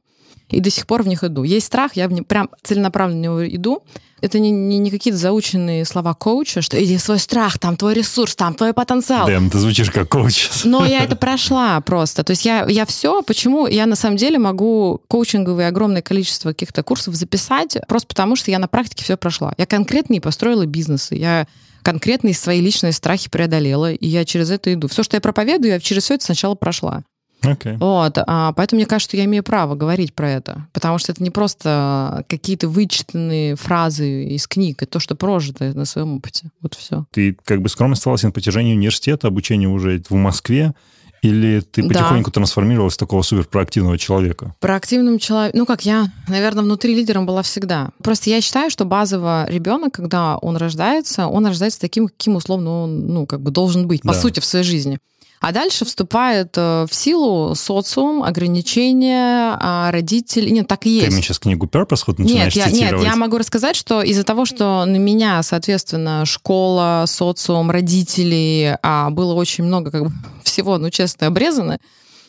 [0.52, 1.44] и до сих пор в них иду.
[1.44, 3.84] Есть страх, я в не, прям целенаправленно иду.
[4.22, 8.36] Это не, не, не какие-то заученные слова коуча, что иди свой страх, там твой ресурс,
[8.36, 9.26] там твой потенциал.
[9.26, 10.48] Дэм, ты звучишь как коуч.
[10.64, 12.24] Но я это прошла просто.
[12.24, 16.84] То есть я, я все, почему я на самом деле могу коучинговое огромное количество каких-то
[16.84, 19.54] курсов записать, просто потому что я на практике все прошла.
[19.58, 21.48] Я конкретно не построила бизнесы, я
[21.82, 24.88] конкретные свои личные страхи преодолела, и я через это иду.
[24.88, 27.04] Все, что я проповедую, я через все это сначала прошла.
[27.42, 27.78] Okay.
[27.78, 31.24] Вот, а, поэтому мне кажется, что я имею право говорить про это, потому что это
[31.24, 36.52] не просто какие-то вычитанные фразы из книг, это то, что прожито на своем опыте.
[36.62, 37.06] Вот все.
[37.12, 40.74] Ты как бы скромно оставалась на протяжении университета, обучения уже в Москве,
[41.22, 42.36] или ты потихоньку да.
[42.36, 44.56] трансформировалась в такого суперпроактивного человека?
[44.60, 47.90] Проактивным человеком, ну как я, наверное, внутри лидером была всегда.
[48.04, 53.08] Просто я считаю, что базово ребенок, когда он рождается, он рождается таким, каким условно он,
[53.08, 54.20] ну как бы должен быть, по да.
[54.20, 55.00] сути, в своей жизни.
[55.42, 60.52] А дальше вступает э, в силу социум, ограничения, а родители...
[60.52, 61.08] Нет, так и есть.
[61.08, 64.24] Ты мне сейчас книгу Purpose хоть начинаешь нет, я, Нет, я могу рассказать, что из-за
[64.24, 70.12] того, что на меня, соответственно, школа, социум, родители, а было очень много как бы
[70.44, 71.80] всего, ну, честно, обрезано,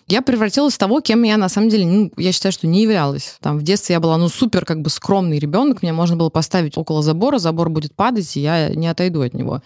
[0.09, 3.37] я превратилась в того, кем я на самом деле, ну, я считаю, что не являлась.
[3.41, 6.77] Там в детстве я была, ну, супер как бы скромный ребенок, меня можно было поставить
[6.77, 9.63] около забора, забор будет падать, и я не отойду от него.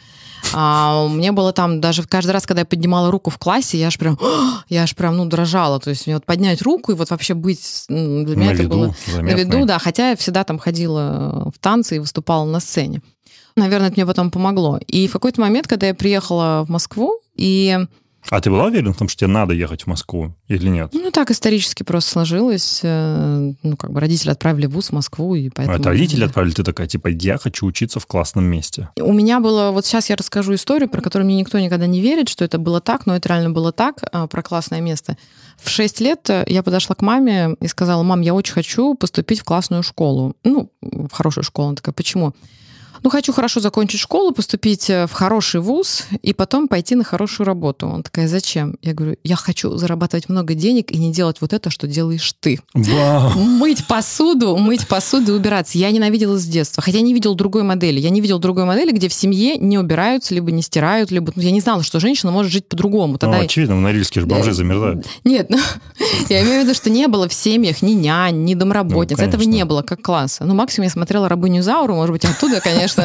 [0.52, 3.98] А, мне было там даже каждый раз, когда я поднимала руку в классе, я аж
[3.98, 4.18] прям,
[4.68, 5.80] я аж прям, ну, дрожала.
[5.80, 8.62] То есть мне вот поднять руку и вот вообще быть, ну, для меня на это
[8.62, 9.36] виду, было заметно.
[9.36, 13.02] на виду, да, хотя я всегда там ходила в танцы и выступала на сцене.
[13.56, 14.78] Наверное, это мне потом помогло.
[14.86, 17.86] И в какой-то момент, когда я приехала в Москву, и
[18.30, 20.90] а ты была уверена в том, что тебе надо ехать в Москву или нет?
[20.92, 22.80] Ну, так исторически просто сложилось.
[22.82, 25.78] Э, ну, как бы родители отправили в ВУЗ в Москву, и поэтому...
[25.78, 28.88] Это родители отправили, ты такая, типа, я хочу учиться в классном месте.
[29.00, 29.70] У меня было...
[29.70, 32.80] Вот сейчас я расскажу историю, про которую мне никто никогда не верит, что это было
[32.80, 35.16] так, но это реально было так, а, про классное место.
[35.58, 39.44] В 6 лет я подошла к маме и сказала, мам, я очень хочу поступить в
[39.44, 40.36] классную школу.
[40.44, 41.68] Ну, в хорошую школу.
[41.68, 42.34] Она такая, почему?
[43.06, 47.46] Ну, хочу хорошо закончить школу, поступить э, в хороший вуз и потом пойти на хорошую
[47.46, 47.86] работу.
[47.86, 48.78] Он такая, зачем?
[48.82, 52.58] Я говорю, я хочу зарабатывать много денег и не делать вот это, что делаешь ты.
[52.74, 53.30] Вау.
[53.38, 55.78] Мыть посуду, мыть посуду и убираться.
[55.78, 58.00] Я ненавидела с детства, хотя не видел другой модели.
[58.00, 61.32] Я не видел другой модели, где в семье не убираются, либо не стирают, либо...
[61.36, 63.18] Ну, я не знала, что женщина может жить по-другому.
[63.18, 63.38] Тогда...
[63.38, 65.06] Ну, очевидно, в Норильске же бомжи замерзают.
[65.22, 65.58] Нет, ну,
[66.28, 69.16] я имею в виду, что не было в семьях ни нянь, ни домработниц.
[69.16, 70.44] Ну, Этого не было как класса.
[70.44, 72.95] Ну, максимум я смотрела «Рабыню Зауру», может быть, оттуда, конечно,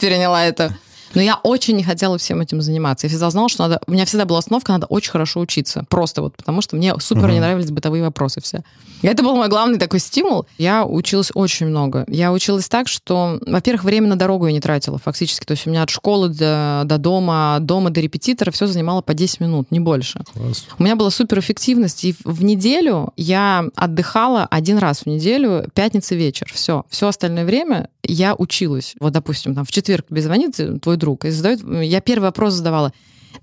[0.00, 0.72] переняла это.
[1.14, 3.06] Но я очень не хотела всем этим заниматься.
[3.06, 3.80] Я всегда знала, что надо...
[3.86, 5.84] У меня всегда была установка, надо очень хорошо учиться.
[5.88, 8.62] Просто вот потому, что мне супер не нравились бытовые вопросы все.
[9.02, 10.46] И это был мой главный такой стимул.
[10.58, 12.04] Я училась очень много.
[12.08, 15.44] Я училась так, что, во-первых, время на дорогу я не тратила фактически.
[15.44, 19.14] То есть у меня от школы до, до дома, дома до репетитора все занимало по
[19.14, 20.22] 10 минут, не больше.
[20.32, 20.66] Класс.
[20.78, 26.50] У меня была суперэффективность, и в неделю я отдыхала один раз в неделю, пятница вечер,
[26.52, 26.84] все.
[26.88, 28.94] Все остальное время я училась.
[29.00, 31.60] Вот, допустим, там в четверг тебе звонит твой друг и задает...
[31.82, 32.92] Я первый вопрос задавала.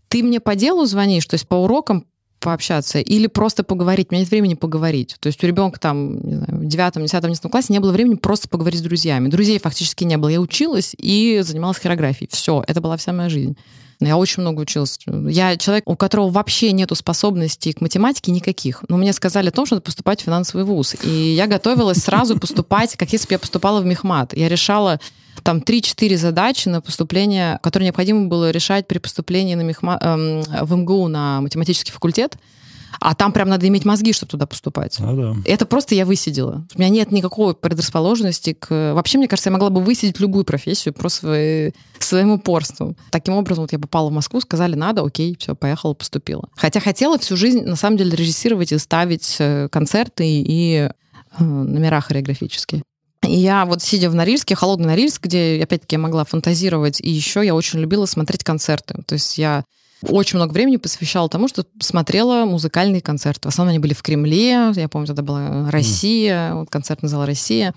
[0.07, 2.05] Ты мне по делу звонишь, то есть по урокам
[2.39, 4.07] пообщаться или просто поговорить.
[4.09, 5.15] У меня нет времени поговорить.
[5.19, 8.15] То есть у ребенка там, не знаю, в девятом, десятом, одиннадцатом классе не было времени
[8.15, 9.29] просто поговорить с друзьями.
[9.29, 10.29] Друзей фактически не было.
[10.29, 12.29] Я училась и занималась хореографией.
[12.31, 13.57] Все, это была вся моя жизнь.
[13.99, 14.99] Я очень много училась.
[15.05, 18.83] Я человек, у которого вообще нету способностей к математике никаких.
[18.89, 20.95] Но мне сказали о том, что надо поступать в финансовый вуз.
[21.03, 24.35] И я готовилась сразу поступать, как если бы я поступала в мехмат.
[24.35, 24.99] Я решала
[25.43, 29.97] там 3-4 задачи на поступление, которые необходимо было решать при поступлении на мехма...
[30.01, 32.37] эм, в МГУ на математический факультет.
[32.99, 34.97] А там прям надо иметь мозги, чтобы туда поступать.
[34.99, 35.35] А, да.
[35.45, 36.65] Это просто я высидела.
[36.75, 38.93] У меня нет никакой предрасположенности к...
[38.93, 42.95] Вообще, мне кажется, я могла бы высидеть любую профессию просто своей- своим упорством.
[43.11, 46.49] Таким образом, вот я попала в Москву, сказали, надо, окей, все, поехала, поступила.
[46.55, 50.89] Хотя хотела всю жизнь, на самом деле, режиссировать и ставить э, концерты и
[51.39, 52.83] э, номера хореографические.
[53.23, 57.43] И я вот сидя в Норильске, холодный Норильск, где, опять-таки, я могла фантазировать, и еще
[57.43, 59.01] я очень любила смотреть концерты.
[59.07, 59.63] То есть я
[60.09, 63.49] очень много времени посвящала тому, что смотрела музыкальные концерты.
[63.49, 64.71] В основном они были в Кремле.
[64.75, 67.73] Я помню, тогда была Россия, вот концертный зал Россия.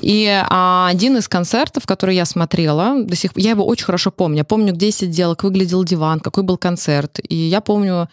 [0.00, 4.38] И а, один из концертов, который я смотрела, до сих я его очень хорошо помню.
[4.38, 7.20] Я помню, где сидела, как выглядел диван, какой был концерт.
[7.28, 8.08] И я помню,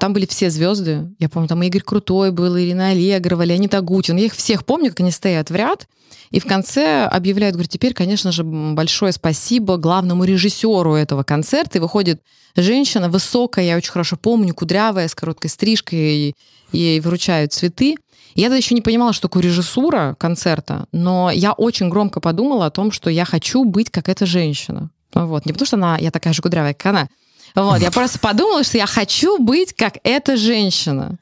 [0.00, 1.08] там были все звезды.
[1.18, 4.16] Я помню, там Игорь Крутой был, Ирина Аллегрова, Леонид Агутин.
[4.16, 5.86] Я их всех помню, как они стоят в ряд.
[6.30, 11.76] И в конце объявляют, говорят, теперь, конечно же, большое спасибо главному режиссеру этого концерта.
[11.76, 12.22] И выходит
[12.56, 16.34] женщина высокая, я очень хорошо помню, кудрявая, с короткой стрижкой, и
[16.72, 17.96] ей выручают цветы.
[18.34, 22.70] Я тогда еще не понимала, что такое режиссура концерта, но я очень громко подумала о
[22.70, 24.90] том, что я хочу быть как эта женщина.
[25.12, 25.44] Вот.
[25.44, 27.08] Не потому что она, я такая же кудрявая, как она.
[27.54, 27.80] Вот.
[27.80, 31.18] Я просто подумала, что я хочу быть как эта женщина.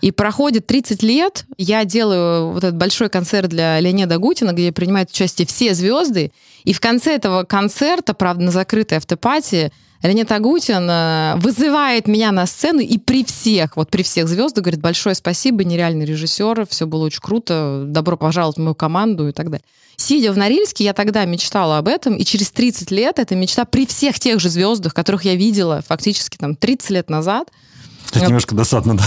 [0.00, 5.10] И проходит 30 лет, я делаю вот этот большой концерт для Леонида Гутина, где принимают
[5.10, 6.30] участие все звезды,
[6.62, 12.46] и в конце этого концерта, правда, на закрытой автопатии, Леонид Агутин э, вызывает меня на
[12.46, 17.06] сцену и при всех, вот при всех звездах говорит большое спасибо, нереальный режиссер, все было
[17.06, 19.64] очень круто, добро пожаловать в мою команду и так далее.
[19.96, 23.84] Сидя в Норильске, я тогда мечтала об этом, и через 30 лет эта мечта при
[23.84, 27.48] всех тех же звездах, которых я видела фактически там 30 лет назад,
[28.16, 29.04] Это немножко досадно, да.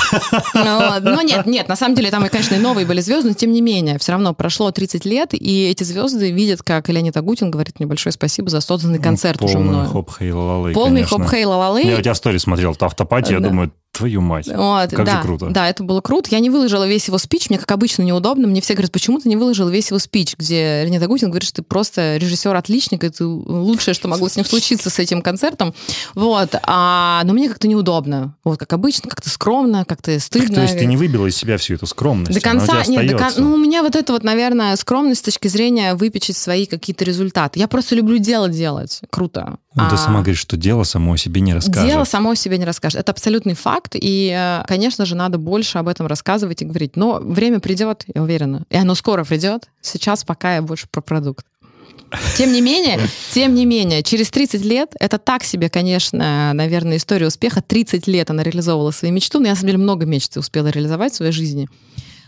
[0.53, 1.03] ну, вот.
[1.03, 3.51] Но нет, нет, на самом деле там, и, конечно, и новые были звезды, но тем
[3.51, 7.79] не менее, все равно прошло 30 лет, и эти звезды видят, как Леонид Агутин говорит
[7.79, 9.89] мне большое спасибо за созданный концерт уже Полный мною.
[9.89, 11.81] хоп хей ла Полный хоп хей лалалы.
[11.83, 13.49] Я у тебя в сторе смотрел, то автопати, я Да.
[13.49, 14.47] думаю, твою мать.
[14.47, 15.47] Вот, Как да, же круто.
[15.49, 16.29] Да, это было круто.
[16.31, 18.47] Я не выложила весь его спич, мне, как обычно, неудобно.
[18.47, 21.57] Мне все говорят, почему ты не выложил весь его спич, где Леонид Агутин говорит, что
[21.57, 25.73] ты просто режиссер-отличник, это лучшее, что могло с ним случиться с этим концертом.
[26.15, 26.55] Вот.
[26.63, 28.35] А, но мне как-то неудобно.
[28.43, 30.55] Вот, как обычно, как-то скромно, как-то стыдно.
[30.55, 32.33] То есть ты не выбила из себя всю эту скромность?
[32.33, 35.47] До конца, нет, до кон- ну, у меня вот это вот, наверное, скромность с точки
[35.47, 37.59] зрения выпечить свои какие-то результаты.
[37.59, 39.01] Я просто люблю дело делать.
[39.09, 39.57] Круто.
[39.73, 41.89] Ну, ты А сама говоришь, что дело само о себе не расскажет.
[41.89, 42.99] Дело само себе не расскажет.
[42.99, 43.80] Это абсолютный факт.
[43.93, 46.95] И, э, конечно же, надо больше об этом рассказывать и говорить.
[46.95, 48.65] Но время придет, я уверена.
[48.69, 49.69] И оно скоро придет.
[49.81, 51.45] Сейчас пока я больше про продукт.
[52.35, 52.99] Тем не менее,
[53.31, 57.61] тем не менее, через 30 лет, это так себе, конечно, наверное, история успеха.
[57.61, 61.13] 30 лет она реализовывала свою мечту, но я, на самом деле, много мечт успела реализовать
[61.13, 61.67] в своей жизни.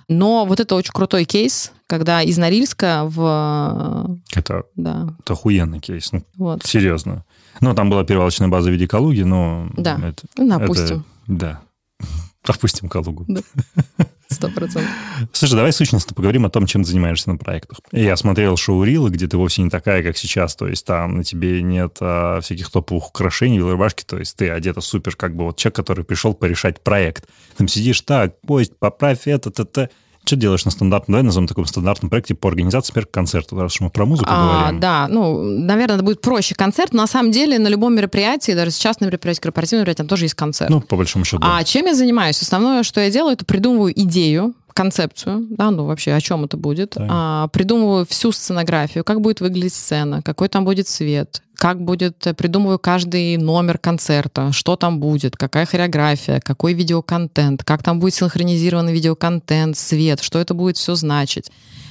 [0.10, 4.20] Но вот это очень крутой кейс, когда из Норильска в...
[4.36, 6.12] Это, Да, это охуенный кейс.
[6.12, 6.66] Ну, вот.
[6.66, 7.24] серьезно.
[7.62, 9.70] Ну, там была перевалочная база в виде Калуги, но...
[9.78, 9.98] Да.
[10.04, 11.06] это- Ну, это- опустим.
[11.28, 11.62] да.
[12.46, 13.26] Опустим Калугу.
[14.30, 14.90] Сто процентов.
[15.32, 17.78] Слушай, давай сущностно поговорим о том, чем ты занимаешься на проектах.
[17.92, 20.56] Я смотрел шоу Рилы, где ты вовсе не такая, как сейчас.
[20.56, 24.04] То есть там на тебе нет а, всяких топовых украшений, рубашки.
[24.04, 27.28] То есть ты одета супер, как бы вот человек, который пришел порешать проект.
[27.58, 29.90] Там сидишь так, поезд, поправь это, т, т.
[30.26, 33.90] Что делаешь на стандартном, давай назовем таком стандартном проекте по организации, например, концерта, раз мы
[33.90, 34.80] про музыку А, говорим.
[34.80, 36.94] да, ну, наверное, это будет проще концерт.
[36.94, 40.26] Но на самом деле на любом мероприятии, даже сейчас на мероприятии, корпоративном мероприятии, там тоже
[40.26, 40.70] есть концерт.
[40.70, 41.58] Ну, по большому счету, да.
[41.58, 42.42] А чем я занимаюсь?
[42.42, 46.96] Основное, что я делаю, это придумываю идею, концепцию, да, ну вообще о чем это будет,
[46.98, 52.34] а, придумываю всю сценографию, как будет выглядеть сцена, какой там будет свет, как будет, э,
[52.34, 58.92] придумываю каждый номер концерта, что там будет, какая хореография, какой видеоконтент, как там будет синхронизированный
[58.92, 61.50] видеоконтент, свет, что это будет все значить,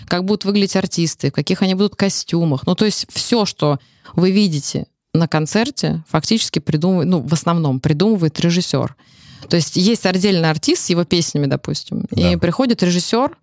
[0.08, 2.66] как будут выглядеть артисты, в каких они будут костюмах.
[2.66, 3.78] Ну, то есть все, что
[4.14, 8.94] вы видите на концерте, фактически придумывает, ну, в основном придумывает режиссер.
[9.48, 12.30] То есть есть отдельный артист с его песнями, допустим, Да.
[12.30, 13.38] и приходит режиссер,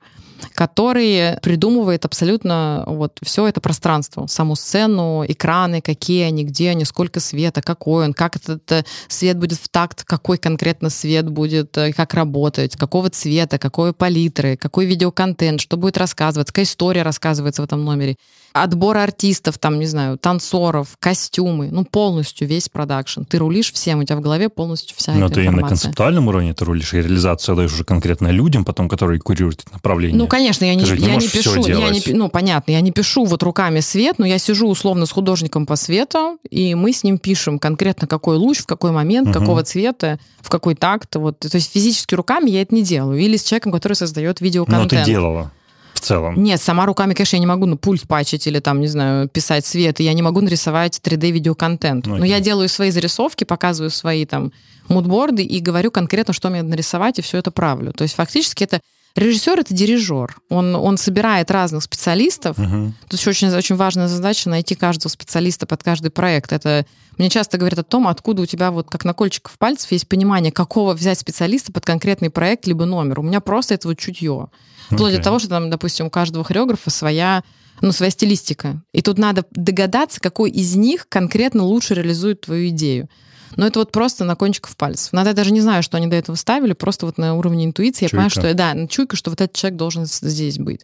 [0.54, 7.19] который придумывает абсолютно вот все это пространство, саму сцену, экраны, какие они, где они, сколько
[7.19, 11.93] света, какой он, как этот э, свет будет в такт, какой конкретно свет будет, э,
[11.93, 17.65] как работать, какого цвета, какой палитры, какой видеоконтент, что будет рассказываться, какая история рассказывается в
[17.65, 18.15] этом номере.
[18.53, 23.21] Отбор артистов, там, не знаю, танцоров, костюмы, ну, полностью весь продакшн.
[23.23, 25.69] Ты рулишь всем, у тебя в голове полностью вся Но эта ты и на информация.
[25.69, 30.17] концептуальном уровне ты рулишь, и реализацию даешь уже конкретно людям, потом, которые курируют это направление.
[30.17, 33.25] Ну, конечно, я не, не я не пишу, я не, ну, понятно, я не пишу
[33.25, 37.17] вот руками свет, но я сижу условно с художником по свету, и мы с ним
[37.19, 39.39] пишем конкретно, какой луч, в какой момент, Мгм.
[39.39, 41.15] какого цвета, в какой такт.
[41.15, 41.39] Вот.
[41.39, 43.19] То есть физически руками я это не делаю.
[43.19, 44.89] Или с человеком, который создает Но видеоконтент.
[44.89, 45.51] ты делала
[45.99, 46.41] в целом.
[46.41, 49.65] Нет, сама руками, конечно, я не могу на пульт пачить или там, не знаю, писать
[49.65, 52.07] свет, и я не могу нарисовать 3D-видеоконтент.
[52.07, 54.51] Ну, Но я делаю свои зарисовки, показываю свои там
[54.88, 57.91] мудборды и говорю конкретно, что мне нарисовать, и все это правлю.
[57.93, 58.79] То есть фактически это
[59.15, 60.38] режиссер это дирижер.
[60.50, 62.58] Он, он собирает разных специалистов.
[62.58, 62.95] Мгм.
[63.08, 66.52] Тут еще очень, очень важная задача найти каждого специалиста под каждый проект.
[66.52, 66.86] Это
[67.17, 70.52] мне часто говорят о том, откуда у тебя вот как на кольчиках пальцев есть понимание,
[70.52, 73.19] какого взять специалиста под конкретный проект либо номер.
[73.19, 74.48] У меня просто это вот чутье.
[74.88, 75.17] Вплоть Окей.
[75.17, 77.43] до того, что там, допустим, у каждого хореографа своя
[77.82, 78.82] ну, своя стилистика.
[78.91, 83.08] И тут надо догадаться, какой из них конкретно лучше реализует твою идею.
[83.55, 85.12] Но это вот просто на кончиков пальцев.
[85.13, 88.05] Надо я даже не знаю, что они до этого ставили, просто вот на уровне интуиции
[88.05, 88.47] я понимаю, Чуйка.
[88.47, 90.81] что да, чуйка, что вот этот человек должен здесь быть.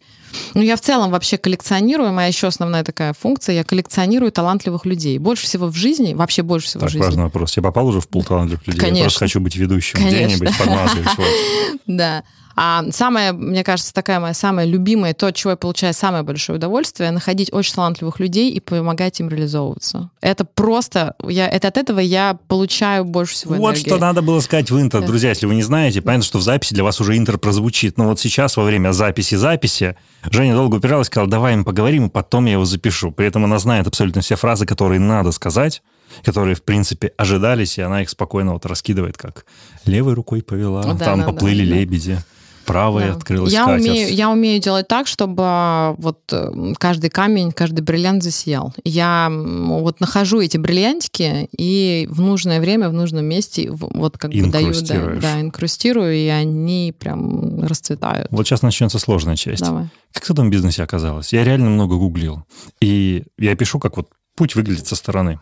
[0.53, 5.17] Ну, я в целом вообще коллекционирую, моя еще основная такая функция, я коллекционирую талантливых людей.
[5.17, 7.05] Больше всего в жизни, вообще больше всего в Так, жизни.
[7.05, 7.55] важный вопрос.
[7.55, 8.79] Я попал уже в пул талантливых людей.
[8.79, 9.03] Я Конечно.
[9.03, 10.15] просто хочу быть ведущим Конечно.
[10.35, 11.07] где-нибудь, подмазывать.
[11.87, 12.23] Да.
[12.55, 16.57] А самое, мне кажется, такая моя самая любимая, то, от чего я получаю самое большое
[16.57, 20.09] удовольствие, находить очень талантливых людей и помогать им реализовываться.
[20.21, 23.89] Это просто, я, это от этого я получаю больше всего Вот энергии.
[23.89, 24.85] что надо было сказать в.
[24.85, 25.01] Да.
[25.01, 27.97] Друзья, если вы не знаете, понятно, что в записи для вас уже интро прозвучит.
[27.97, 29.95] Но вот сейчас, во время записи-записи,
[30.29, 33.11] Женя долго упиралась, сказала, давай мы поговорим, и потом я его запишу.
[33.11, 35.81] При этом она знает абсолютно все фразы, которые надо сказать,
[36.23, 39.45] которые, в принципе, ожидались, и она их спокойно вот раскидывает, как
[39.85, 42.23] левой рукой повела, Да, там да, поплыли да, да.
[42.65, 43.13] Правой Да.
[43.13, 48.23] открылась я умею, я умею делать так, чтобы а, вот э, каждый камень, каждый бриллиант
[48.23, 48.73] засиял.
[48.83, 54.47] Я вот нахожу эти бриллиантики и в нужное время, в нужном месте вот как бы
[54.47, 58.27] даю, да, да, инкрустирую, и они прям расцветают.
[58.31, 59.63] Вот сейчас начнется сложная часть.
[59.63, 59.87] Давай.
[60.11, 61.33] Как в этом бизнесе оказалась?
[61.33, 62.43] Я реально много гуглил.
[62.81, 65.39] И я пишу, как вот путь выглядит со стороны.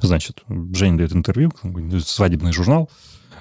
[0.00, 1.52] Значит, Женя дает интервью,
[2.04, 2.90] свадебный журнал.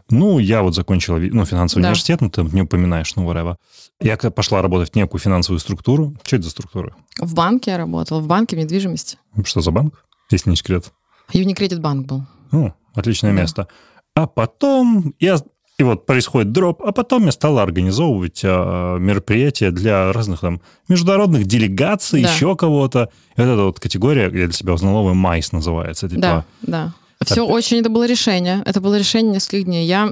[0.09, 1.89] Ну, я вот закончила ну, финансовый Да.
[1.89, 3.55] университет, ну, ты не упоминаешь, ну, whatever.
[4.01, 6.13] Я пошла работать в некую финансовую структуру.
[6.23, 6.95] Что это за структура?
[7.19, 9.17] В банке я работала, в банке в недвижимости.
[9.43, 10.05] Что за банк?
[10.29, 10.91] Если не секрет.
[11.33, 12.23] Юникредит банк был.
[12.51, 13.41] Ну, отличное Да.
[13.41, 13.67] место.
[14.15, 15.37] А потом я...
[15.77, 21.43] И вот происходит дроп, а потом я стала организовывать а, мероприятия для разных там международных
[21.45, 22.31] делегаций, Да.
[22.31, 23.09] еще кого-то.
[23.35, 26.07] И вот эта вот категория, я для себя узнала, майс называется.
[26.07, 26.93] Типа, Да, да.
[27.25, 28.61] Все Опять- очень, это было решение.
[28.65, 29.85] Это было решение нескольких дней.
[29.87, 30.11] Я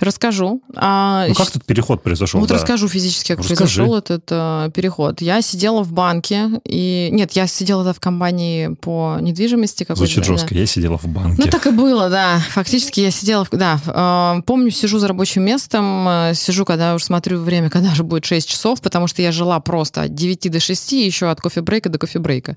[0.00, 0.60] расскажу.
[0.74, 2.40] А, Ну, как этот переход произошел?
[2.40, 2.56] Вот да?
[2.56, 3.58] расскажу физически, как Расскажи.
[3.58, 5.20] произошел этот э, переход.
[5.20, 7.08] Я сидела в банке, и...
[7.12, 9.84] Нет, я сидела тогда в компании по недвижимости.
[9.84, 10.24] какой-то, Звучит да.
[10.24, 10.54] жестко.
[10.54, 11.40] Я сидела в банке.
[11.44, 12.40] Ну, так и было, да.
[12.50, 13.44] Фактически я сидела...
[13.44, 13.50] В...
[13.50, 18.02] Да, э, помню, сижу за рабочим местом, э, сижу, когда уже смотрю время, когда же
[18.02, 21.88] будет 6 часов, потому что я жила просто от 9 до 6, еще от кофе-брейка
[21.88, 22.56] до кофе-брейка.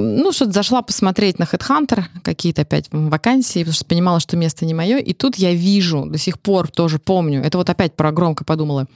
[0.00, 4.72] Ну, что-то зашла посмотреть на HeadHunter, какие-то опять вакансии, потому что понимала, что место не
[4.72, 4.98] мое.
[4.98, 8.86] И тут я вижу, до сих пор тоже помню, это вот опять про громко подумала,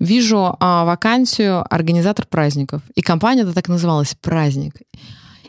[0.00, 2.80] вижу а, вакансию организатор праздников.
[2.94, 4.74] И компания это так называлась «Праздник».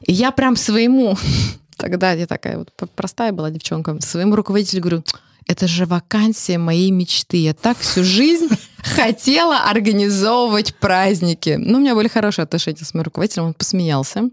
[0.05, 1.17] И я прям своему,
[1.77, 5.03] тогда я такая вот простая была девчонка, своему руководителю говорю,
[5.47, 7.37] это же вакансия моей мечты.
[7.37, 11.55] Я так всю жизнь хотела организовывать праздники.
[11.57, 14.29] Ну, у меня были хорошие отношения с моим руководителем, он посмеялся.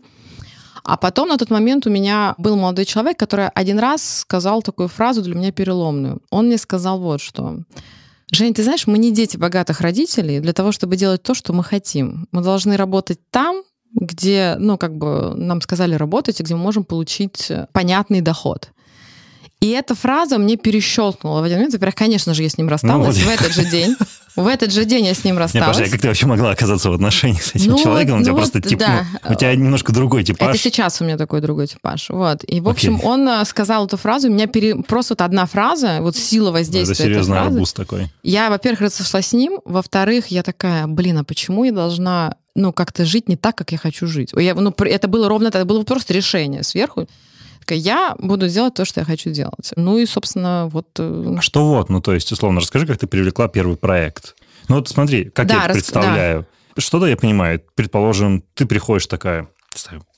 [0.86, 4.86] А потом на тот момент у меня был молодой человек, который один раз сказал такую
[4.86, 6.22] фразу для меня переломную.
[6.30, 7.58] Он мне сказал вот что.
[8.30, 11.64] Жень, ты знаешь, мы не дети богатых родителей для того, чтобы делать то, что мы
[11.64, 12.28] хотим.
[12.30, 16.84] Мы должны работать там, где, ну, как бы нам сказали работать, и где мы можем
[16.84, 18.70] получить понятный доход.
[19.60, 21.72] И эта фраза мне перещелкнула в один момент.
[21.72, 23.96] Во-первых, конечно же, я с ним рассталась ну, в этот же день.
[24.36, 25.68] В этот же день я с ним рассталась.
[25.68, 28.20] Не, подожди, а как ты вообще могла оказаться в отношениях с этим ну, человеком?
[28.20, 29.06] у тебя ну, просто тип, да.
[29.24, 30.50] ну, у тебя немножко другой типаж.
[30.50, 32.10] Это сейчас у меня такой другой типаж.
[32.10, 32.44] Вот.
[32.46, 33.08] И, в общем, Окей.
[33.08, 34.76] он э, сказал эту фразу, у меня пере...
[34.76, 38.12] просто вот одна фраза, вот сила воздействия Это серьезный арбуз такой.
[38.22, 43.06] Я, во-первых, разошлась с ним, во-вторых, я такая, блин, а почему я должна ну, как-то
[43.06, 44.32] жить не так, как я хочу жить.
[44.36, 47.06] Я, ну, это было ровно это было просто решение сверху
[47.74, 49.72] я буду делать то, что я хочу делать.
[49.76, 50.88] Ну и, собственно, вот...
[50.98, 51.88] Э, а что вот?
[51.88, 54.36] Ну, то есть, условно, расскажи, как ты привлекла первый проект.
[54.68, 55.76] Ну вот смотри, как да, я это рас...
[55.76, 56.46] представляю.
[56.74, 56.82] Да.
[56.82, 57.62] Что-то я понимаю.
[57.74, 59.48] Предположим, ты приходишь такая,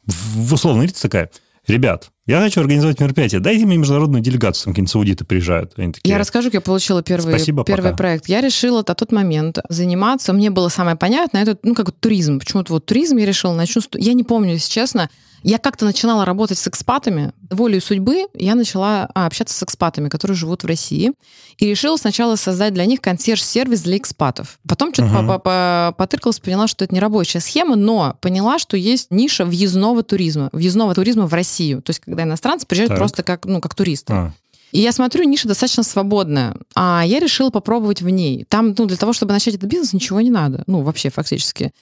[0.06, 1.30] в условный вид такая,
[1.66, 5.72] ребят, я хочу организовать мероприятие, дайте мне международную делегацию, там какие-нибудь саудиты приезжают.
[5.76, 8.28] Они такие, я расскажу, как я получила первый, Спасибо, первый проект.
[8.28, 12.38] Я решила на тот момент заниматься, мне было самое понятное, это, ну, как туризм.
[12.38, 15.08] Почему-то вот туризм я решила, начну, я не помню, если честно,
[15.42, 17.32] я как-то начинала работать с экспатами.
[17.50, 21.12] Волей судьбы я начала а, общаться с экспатами, которые живут в России.
[21.58, 24.58] И решила сначала создать для них консьерж-сервис для экспатов.
[24.68, 25.94] Потом что-то uh-huh.
[25.94, 30.50] потыркалась, поняла, что это не рабочая схема, но поняла, что есть ниша въездного туризма.
[30.52, 31.82] Въездного туризма в Россию.
[31.82, 32.98] То есть, когда иностранцы приезжают так.
[32.98, 34.12] просто как, ну, как туристы.
[34.12, 34.32] А.
[34.72, 36.56] И я смотрю, ниша достаточно свободная.
[36.74, 38.44] А я решила попробовать в ней.
[38.48, 40.62] Там, ну, для того, чтобы начать этот бизнес, ничего не надо.
[40.66, 41.72] Ну, вообще, фактически.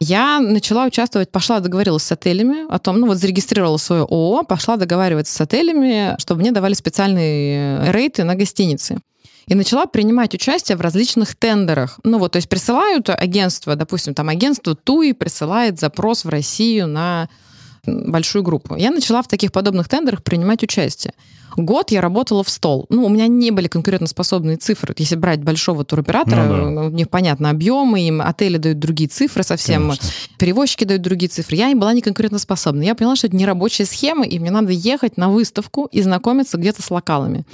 [0.00, 4.76] Я начала участвовать, пошла договорилась с отелями о том, ну вот зарегистрировала свое ООО, пошла
[4.76, 8.98] договариваться с отелями, чтобы мне давали специальные рейты на гостиницы
[9.46, 12.00] и начала принимать участие в различных тендерах.
[12.04, 17.28] Ну вот, то есть присылают агентство, допустим, там агентство ТУИ присылает запрос в Россию на
[17.86, 18.76] большую группу.
[18.76, 21.14] Я начала в таких подобных тендерах принимать участие.
[21.56, 22.86] Год я работала в стол.
[22.90, 24.94] Ну, у меня не были конкурентоспособные цифры.
[24.98, 26.82] Если брать большого туроператора, ну, да.
[26.82, 30.08] у них, понятно, объемы, им отели дают другие цифры совсем, Конечно.
[30.38, 31.56] перевозчики дают другие цифры.
[31.56, 32.82] Я не была не конкурентоспособна.
[32.82, 36.58] Я поняла, что это не рабочая схема, и мне надо ехать на выставку и знакомиться
[36.58, 37.44] где-то с локалами.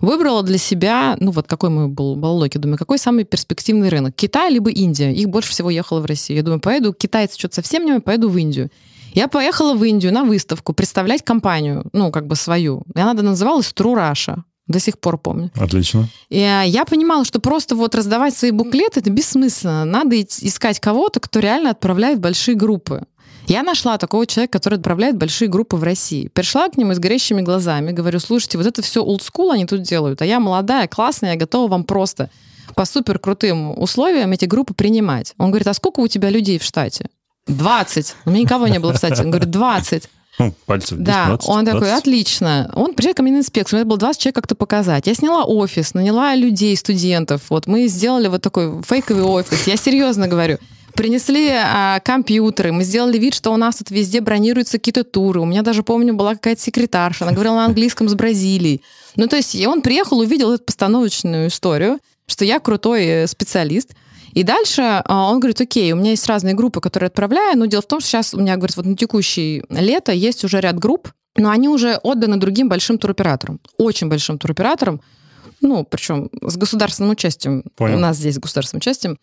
[0.00, 4.14] Выбрала для себя, ну вот какой мой был баллоки, думаю, какой самый перспективный рынок?
[4.16, 5.12] Китай либо Индия.
[5.12, 6.38] Их больше всего ехало в Россию.
[6.38, 8.70] Я думаю, поеду, китайцы что-то совсем не поеду в Индию.
[9.14, 12.84] Я поехала в Индию на выставку представлять компанию, ну, как бы свою.
[12.94, 14.42] И она называлась True Russia.
[14.66, 15.50] До сих пор помню.
[15.56, 16.08] Отлично.
[16.28, 19.84] И а, я понимала, что просто вот раздавать свои буклеты это бессмысленно.
[19.84, 23.04] Надо искать кого-то, кто реально отправляет большие группы.
[23.48, 26.28] Я нашла такого человека, который отправляет большие группы в России.
[26.28, 30.22] Пришла к нему с горящими глазами, говорю, слушайте, вот это все олдскул они тут делают,
[30.22, 32.30] а я молодая, классная, я готова вам просто
[32.76, 35.34] по супер крутым условиям эти группы принимать.
[35.36, 37.08] Он говорит, а сколько у тебя людей в штате?
[37.56, 38.16] 20.
[38.24, 39.22] У меня никого не было в штате.
[39.22, 40.08] Он говорит, 20.
[40.38, 41.72] Ну, пальцев 10, Да, 20, он 20.
[41.72, 42.70] такой, отлично.
[42.74, 45.06] Он приезжает ко мне на инспекцию, мне было 20 человек как-то показать.
[45.06, 47.42] Я сняла офис, наняла людей, студентов.
[47.50, 49.66] Вот мы сделали вот такой фейковый офис.
[49.66, 50.58] Я серьезно говорю.
[50.94, 55.40] Принесли а, компьютеры, мы сделали вид, что у нас тут везде бронируются какие-то туры.
[55.40, 58.82] У меня даже, помню, была какая-то секретарша, она говорила на английском с Бразилией.
[59.16, 63.90] Ну, то есть он приехал, увидел эту постановочную историю, что я крутой э, специалист.
[64.32, 67.82] И дальше а, он говорит, окей, у меня есть разные группы, которые отправляю, но дело
[67.82, 71.08] в том, что сейчас у меня, говорит, вот на текущее лето есть уже ряд групп,
[71.36, 75.00] но они уже отданы другим большим туроператорам, очень большим туроператорам,
[75.60, 77.64] ну, причем с государственным участием.
[77.76, 77.96] Понял.
[77.96, 79.18] У нас здесь с государственным участием.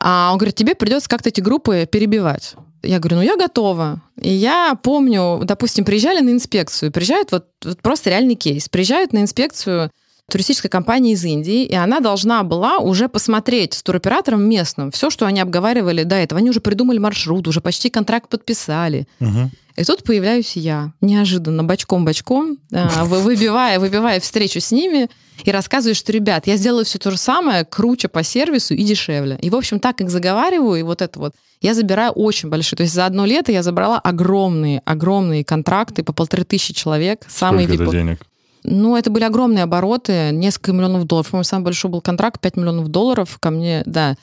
[0.00, 2.56] А он говорит, тебе придется как-то эти группы перебивать.
[2.82, 4.02] Я говорю, ну я готова.
[4.20, 9.22] И я помню, допустим, приезжали на инспекцию, приезжают вот, вот просто реальный кейс, приезжают на
[9.22, 9.92] инспекцию
[10.32, 15.26] туристической компании из Индии, и она должна была уже посмотреть с туроператором местным все, что
[15.26, 16.38] они обговаривали до этого.
[16.38, 19.06] Они уже придумали маршрут, уже почти контракт подписали.
[19.20, 19.50] Угу.
[19.76, 25.08] И тут появляюсь я, неожиданно, бочком-бочком, а, выбивая, выбивая встречу с ними
[25.44, 29.38] и рассказываю, что, ребят, я сделаю все то же самое, круче по сервису и дешевле.
[29.40, 32.76] И, в общем, так как заговариваю, и вот это вот, я забираю очень большие.
[32.76, 37.24] То есть за одно лето я забрала огромные, огромные контракты по полторы тысячи человек.
[37.28, 38.26] Самые Сколько это денег?
[38.64, 41.30] Ну, это были огромные обороты, несколько миллионов долларов.
[41.30, 44.16] По-моему, самый большой был контракт, 5 миллионов долларов ко мне, да.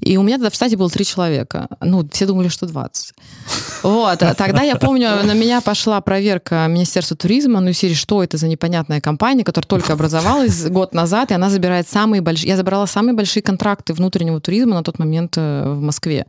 [0.00, 1.68] И у меня тогда в штате было три человека.
[1.80, 3.14] Ну, все думали, что 20.
[3.82, 4.22] Вот.
[4.22, 8.48] А тогда я помню, на меня пошла проверка Министерства туризма, ну, серии, что это за
[8.48, 12.48] непонятная компания, которая только образовалась год назад, и она забирает самые большие...
[12.50, 16.26] Я забрала самые большие контракты внутреннего туризма на тот момент э, в Москве.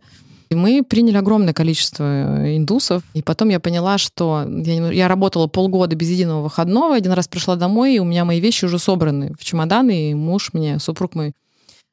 [0.49, 5.47] И мы приняли огромное количество э, индусов, и потом я поняла, что я, я работала
[5.47, 9.33] полгода без единого выходного, один раз пришла домой, и у меня мои вещи уже собраны
[9.37, 11.33] в чемоданы, и муж мне, супруг мой,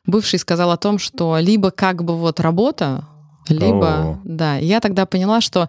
[0.06, 3.06] бывший, сказал о том, что либо как бы вот работа,
[3.48, 3.88] либо...
[3.88, 4.20] О.
[4.24, 5.68] Да, я тогда поняла, что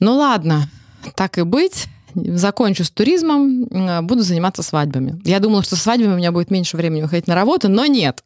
[0.00, 0.68] ну ладно,
[1.16, 3.66] так и быть, закончу с туризмом,
[4.06, 5.20] буду заниматься свадьбами.
[5.24, 8.22] Я думала, что свадьбами у меня будет меньше времени уходить на работу, но нет.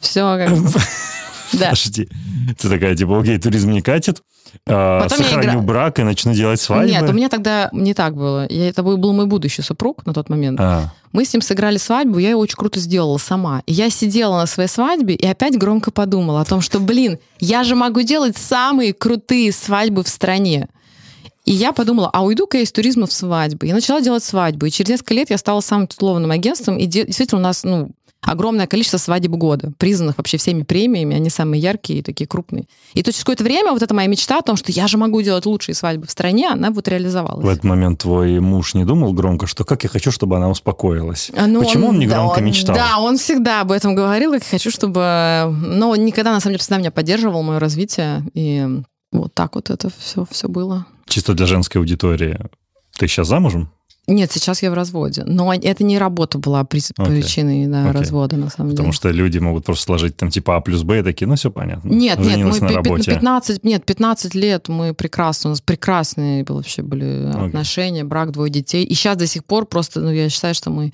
[0.00, 0.68] Все как бы.
[1.52, 1.58] Да.
[1.70, 2.08] Подожди.
[2.58, 4.22] Ты такая, типа, окей, туризм не катит,
[4.68, 6.90] а, Потом я сохраню игра- брак и начну делать свадьбы.
[6.90, 8.46] Нет, у меня тогда не так было.
[8.48, 10.58] Я, это был мой будущий супруг на тот момент.
[10.60, 13.62] А, Мы с ним сыграли свадьбу, я ее очень круто сделала сама.
[13.66, 17.64] И я сидела на своей свадьбе и опять громко подумала о том, что, блин, я
[17.64, 20.68] же могу делать самые крутые свадьбы в стране.
[21.44, 23.66] И я подумала, а уйду-ка я из туризма в свадьбы.
[23.68, 24.66] И начала делать свадьбы.
[24.68, 26.76] И через несколько лет я стала самым титулованным агентством.
[26.76, 27.90] И де- действительно у нас ну,
[28.26, 31.16] огромное количество свадеб года, признанных вообще всеми премиями.
[31.16, 32.66] Они самые яркие и такие крупные.
[32.94, 35.22] И то через какое-то время вот эта моя мечта о том, что я же могу
[35.22, 37.44] делать лучшие свадьбы в стране, она вот реализовалась.
[37.44, 41.30] в этот момент твой муж не думал громко, что как я хочу, чтобы она успокоилась.
[41.36, 42.74] А, ну, Почему он, не да, громко он- мечтал?
[42.74, 45.54] Да, он всегда об этом говорил, как хочу, чтобы...
[45.66, 48.22] Но он никогда, на самом деле, всегда меня поддерживал, мое развитие.
[48.34, 48.66] И
[49.12, 50.86] вот так вот это все, все было.
[51.06, 52.38] Чисто для женской аудитории.
[52.98, 53.70] Ты сейчас замужем?
[54.08, 55.24] Нет, сейчас я в разводе.
[55.26, 58.00] Но это не работа была причиной да, Окей.
[58.00, 58.96] развода, на самом Потому деле.
[58.96, 61.88] что люди могут просто сложить там типа А плюс Б и такие, ну все понятно.
[61.88, 63.10] Нет, нет, мы на пи- пи- работе.
[63.12, 67.46] 15, нет, 15 лет мы прекрасно, у нас прекрасные вообще были Окей.
[67.48, 68.84] отношения, брак, двое детей.
[68.84, 70.92] И сейчас до сих пор просто, ну, я считаю, что мы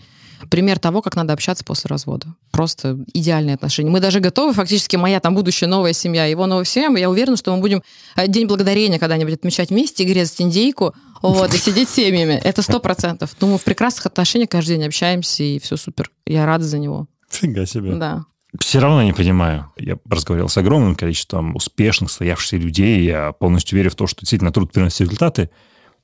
[0.50, 2.34] пример того, как надо общаться после развода.
[2.50, 3.90] Просто идеальные отношения.
[3.90, 7.54] Мы даже готовы, фактически, моя там будущая новая семья, его новая семья, я уверена, что
[7.54, 7.82] мы будем
[8.16, 12.34] э, День Благодарения когда-нибудь отмечать вместе, грезать индейку, вот, и сидеть семьями.
[12.34, 13.34] Это сто процентов.
[13.40, 16.10] Ну, мы в прекрасных отношениях каждый день общаемся, и все супер.
[16.26, 17.06] Я рада за него.
[17.30, 17.94] Фига себе.
[17.94, 18.24] Да.
[18.60, 19.72] Все равно не понимаю.
[19.78, 23.02] Я разговаривал с огромным количеством успешных, стоявшихся людей.
[23.02, 25.48] Я полностью верю в то, что действительно труд приносит результаты.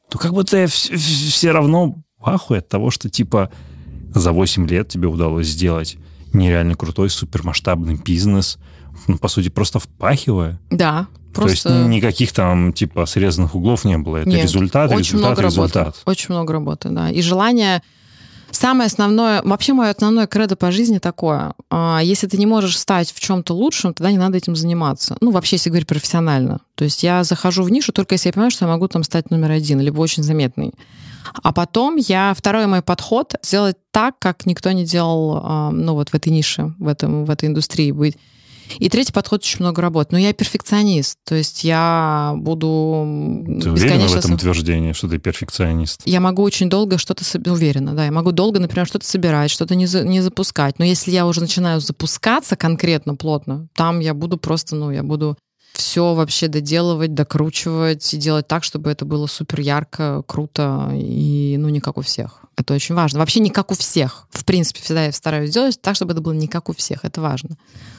[0.08, 0.96] То как будто я вс- вс-
[1.30, 3.52] все равно ахуе от того, что типа
[4.14, 5.96] за 8 лет тебе удалось сделать
[6.32, 8.58] нереально крутой, супермасштабный бизнес,
[9.06, 10.58] ну, по сути, просто впахивая.
[10.70, 11.86] Да, То есть просто...
[11.86, 14.18] никаких там типа срезанных углов не было.
[14.18, 15.76] Это Нет, результат, Очень результат, много результат.
[15.76, 15.98] работы.
[16.06, 17.10] Очень много работы, да.
[17.10, 17.82] И желание...
[18.50, 21.52] Самое основное, вообще мое основное кредо по жизни такое.
[21.70, 25.16] а, Если ты не можешь стать в чем-то лучшим, тогда не надо этим заниматься.
[25.20, 26.60] Ну, вообще, если говорить профессионально.
[26.74, 29.30] То есть я захожу в нишу только если я понимаю, что я могу там стать
[29.30, 30.72] номер один, либо очень заметный.
[31.42, 36.10] А потом я, второй мой подход, сделать так, как никто не делал, а, ну, вот
[36.10, 38.16] в этой нише, в, этом, в этой индустрии быть.
[38.78, 40.08] И третий подход очень много работы.
[40.12, 42.66] Но я перфекционист, то есть я буду
[43.62, 46.02] Ты уверена в этом утверждении, что ты перфекционист?
[46.04, 49.86] я могу очень долго что-то уверена, да, я могу долго, например, что-то собирать, что-то не,
[49.86, 50.78] за- не запускать.
[50.78, 55.36] Но если я уже начинаю запускаться конкретно, плотно, там я буду просто, ну, я буду
[55.78, 61.68] все вообще доделывать, докручивать и делать так, чтобы это было супер ярко, круто и, ну,
[61.68, 62.40] не как у всех.
[62.56, 63.20] Это очень важно.
[63.20, 64.26] Вообще не как у всех.
[64.30, 67.04] В принципе, всегда я стараюсь сделать так, чтобы это было не как у всех.
[67.04, 67.50] Это важно.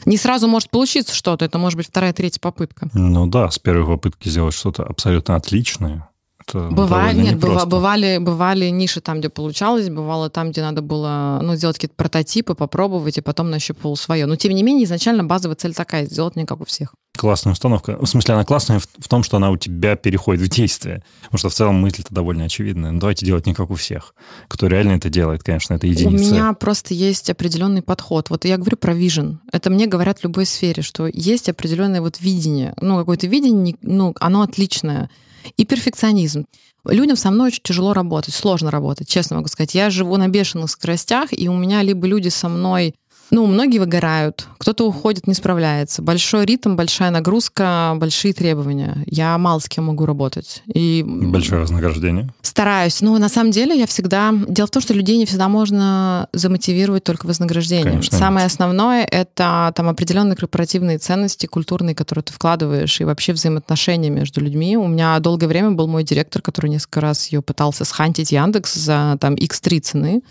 [0.06, 1.46] Не сразу может получиться что-то.
[1.46, 2.90] Это может быть вторая, третья попытка.
[2.94, 6.09] Ну да, с первой попытки сделать что-то абсолютно отличное.
[6.54, 7.68] Бывали, нет, непросто.
[7.68, 12.56] бывали, бывали ниши там, где получалось, бывало там, где надо было ну, сделать какие-то прототипы,
[12.56, 14.26] попробовать, и потом нащупал свое.
[14.26, 16.94] Но, тем не менее, изначально базовая цель такая, сделать не как у всех.
[17.20, 17.98] Классная установка.
[18.00, 21.04] В смысле, она классная в, в том, что она у тебя переходит в действие.
[21.24, 22.92] Потому что в целом мысль-то довольно очевидная.
[22.92, 24.16] Ну, давайте делать не как у всех.
[24.48, 26.32] Кто реально это делает, конечно, это единицы.
[26.32, 28.30] У меня просто есть определенный подход.
[28.30, 29.40] Вот я говорю про vision.
[29.52, 32.74] Это мне говорят в любой сфере, что есть определенное вот видение.
[32.80, 35.10] Ну, какое-то видение, ну, оно отличное.
[35.58, 36.46] И перфекционизм.
[36.86, 39.76] Людям со мной очень тяжело работать, сложно работать, честно могу сказать.
[39.76, 42.96] Я живу на бешеных скоростях, и у меня либо люди со мной
[43.32, 46.02] ну, многие выгорают, кто-то уходит, не справляется.
[46.02, 49.04] Большой ритм, большая нагрузка, большие требования.
[49.06, 50.64] Я мало с кем могу работать.
[50.66, 52.34] И Большое вознаграждение.
[52.42, 53.02] Стараюсь.
[53.02, 54.34] Ну, на самом деле, я всегда...
[54.48, 57.92] Дело в том, что людей не всегда можно замотивировать только вознаграждением.
[57.92, 64.10] Конечно, Самое основное— это там определенные корпоративные ценности, культурные, которые ты вкладываешь, и вообще взаимоотношения
[64.10, 64.76] между людьми.
[64.76, 69.18] У меня долгое время был мой директор, который несколько раз ее пытался схантить Яндекс за
[69.20, 70.22] там X3 цены.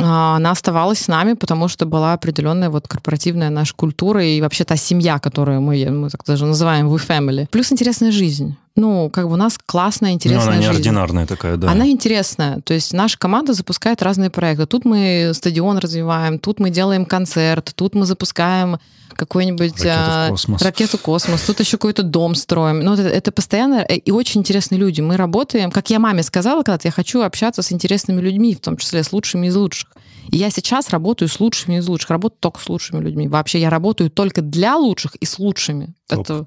[0.00, 4.64] А, Она оставалась с нами, потому что была определенная вот корпоративная наша культура и вообще
[4.64, 7.46] та семья, которую мы, мы так даже называем We Family.
[7.50, 8.56] Плюс интересная жизнь.
[8.74, 10.72] Ну, как бы у нас классная, Ну, интересная она жизнь.
[10.72, 11.70] неординарная такая, да.
[11.70, 12.60] Она интересная.
[12.62, 14.66] То есть наша команда запускает разные проекты.
[14.66, 18.78] Тут мы стадион развиваем, тут мы делаем концерт, тут мы запускаем
[19.14, 20.62] какой-нибудь Ракету а, космос.
[20.62, 22.80] ракету космос, тут еще какой-то дом строим.
[22.80, 25.02] Ну, это, это постоянно э, и очень интересные люди.
[25.02, 28.78] Мы работаем, как я маме сказала когда-то, я хочу общаться с интересными людьми, в том
[28.78, 29.90] числе с лучшими из лучших.
[30.30, 33.28] И я сейчас работаю с лучшими из лучших, работаю только с лучшими людьми.
[33.28, 35.94] Вообще я работаю только для лучших и с лучшими.
[36.08, 36.20] Топ.
[36.20, 36.46] Это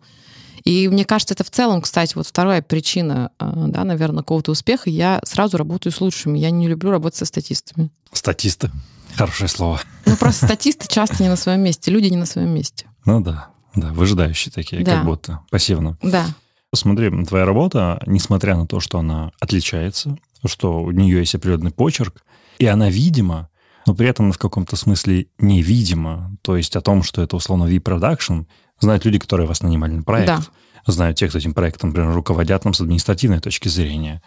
[0.65, 4.89] и мне кажется, это в целом, кстати, вот вторая причина, э, да, наверное, какого-то успеха.
[4.89, 6.39] Я сразу работаю с лучшими.
[6.39, 7.91] Я не люблю работать со статистами.
[8.11, 8.71] Статисты.
[9.15, 9.79] Хорошее слово.
[10.05, 12.87] Ну, просто статисты часто не на своем месте, люди не на своем месте.
[13.05, 14.95] Ну да, да, выжидающие такие, Да.
[14.97, 15.97] как будто, пассивно.
[16.01, 16.25] Да.
[16.73, 22.23] Смотри, твоя работа, несмотря на то, что она отличается, что у нее есть определенный почерк,
[22.57, 23.49] и она, видимо,
[23.85, 26.35] но при этом в каком-то смысле невидимо.
[26.41, 28.41] То есть о том, что это условно V-продакшн,
[28.79, 30.27] знают люди, которые вас нанимали на проект.
[30.27, 30.41] Да.
[30.87, 34.21] Знают те, кто этим проектом, например, руководят нам с административной точки зрения.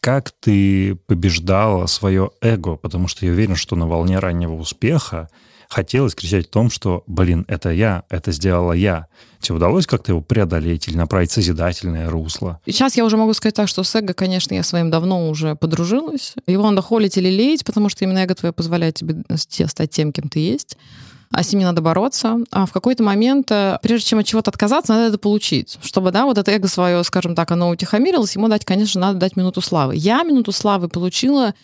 [0.00, 2.76] Как ты побеждала свое эго?
[2.76, 5.28] Потому что я уверен, что на волне раннего успеха
[5.68, 9.08] хотелось кричать о том, что, блин, это я, это сделала я.
[9.40, 12.60] Тебе удалось как-то его преодолеть или направить созидательное русло?
[12.66, 16.34] Сейчас я уже могу сказать так, что с эго, конечно, я своим давно уже подружилась.
[16.46, 20.28] Его надо холить или леять, потому что именно эго твое позволяет тебе стать тем, кем
[20.28, 20.76] ты есть
[21.30, 22.38] а с ними надо бороться.
[22.50, 25.78] А в какой-то момент, э, прежде чем от чего-то отказаться, надо это получить.
[25.82, 29.36] Чтобы, да, вот это эго свое, скажем так, оно утихомирилось, ему дать, конечно, надо дать
[29.36, 29.96] минуту славы.
[29.96, 31.54] Я минуту славы получила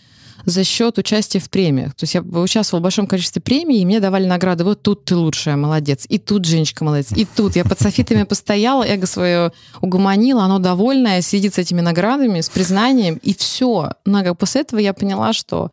[0.44, 1.94] за счет участия в премиях.
[1.94, 4.64] То есть я участвовала в большом количестве премий, и мне давали награды.
[4.64, 6.04] Вот тут ты лучшая, молодец.
[6.08, 7.12] И тут Женечка молодец.
[7.12, 12.40] И тут я под софитами постояла, эго свое угомонила, оно довольное, сидит с этими наградами,
[12.40, 13.92] с признанием, и все.
[14.04, 15.70] Но после этого я поняла, что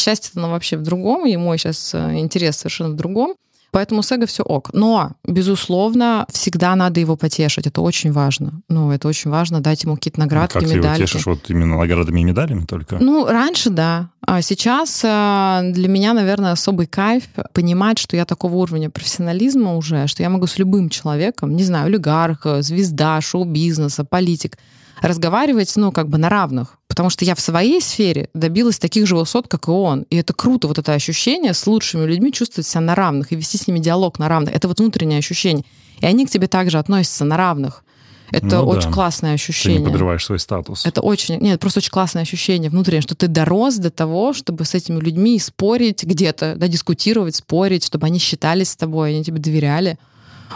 [0.00, 3.34] счастье оно вообще в другом, и мой сейчас э, интерес совершенно в другом.
[3.72, 4.70] Поэтому с эго все ок.
[4.72, 7.66] Но, безусловно, всегда надо его потешить.
[7.66, 8.62] Это очень важно.
[8.68, 10.82] Ну, это очень важно, дать ему какие-то наградки, как медальки.
[10.82, 11.26] Как ты его тешишь?
[11.26, 12.98] Вот именно наградами и медалями только?
[12.98, 14.10] Ну, раньше да.
[14.26, 20.08] А сейчас э, для меня, наверное, особый кайф понимать, что я такого уровня профессионализма уже,
[20.08, 24.58] что я могу с любым человеком, не знаю, олигарх, звезда, шоу-бизнеса, политик,
[25.00, 26.78] разговаривать, ну, как бы на равных.
[26.88, 30.02] Потому что я в своей сфере добилась таких же высот, как и он.
[30.10, 33.58] И это круто, вот это ощущение с лучшими людьми чувствовать себя на равных и вести
[33.58, 34.54] с ними диалог на равных.
[34.54, 35.64] Это вот внутреннее ощущение.
[36.00, 37.84] И они к тебе также относятся на равных.
[38.30, 38.94] Это ну, очень да.
[38.94, 39.80] классное ощущение.
[39.80, 40.86] Ты не подрываешь свой статус.
[40.86, 41.38] Это очень...
[41.38, 45.38] Нет, просто очень классное ощущение внутреннее, что ты дорос до того, чтобы с этими людьми
[45.38, 49.98] спорить где-то, да, дискутировать, спорить, чтобы они считались с тобой, они тебе доверяли.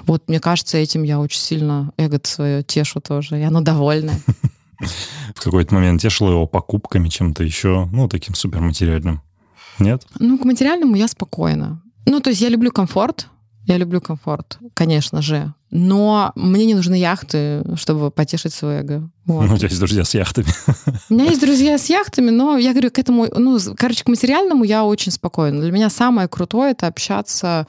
[0.03, 4.21] Вот, мне кажется, этим я очень сильно эго свое тешу тоже, и оно довольное.
[5.35, 9.23] В какой-то момент тешила его покупками, чем-то еще, ну, таким суперматериальным.
[9.79, 10.07] Нет?
[10.19, 11.83] Ну, к материальному я спокойна.
[12.07, 13.29] Ну, то есть я люблю комфорт,
[13.67, 15.55] я люблю комфорт, конечно же.
[15.71, 19.11] Но мне не нужны яхты, чтобы потешить свое эго.
[19.25, 19.47] Вот.
[19.47, 20.47] Ну, у тебя есть друзья с яхтами.
[21.09, 24.65] У меня есть друзья с яхтами, но я говорю, к этому, ну, короче, к материальному
[24.65, 25.61] я очень спокойна.
[25.61, 27.67] Для меня самое крутое— это общаться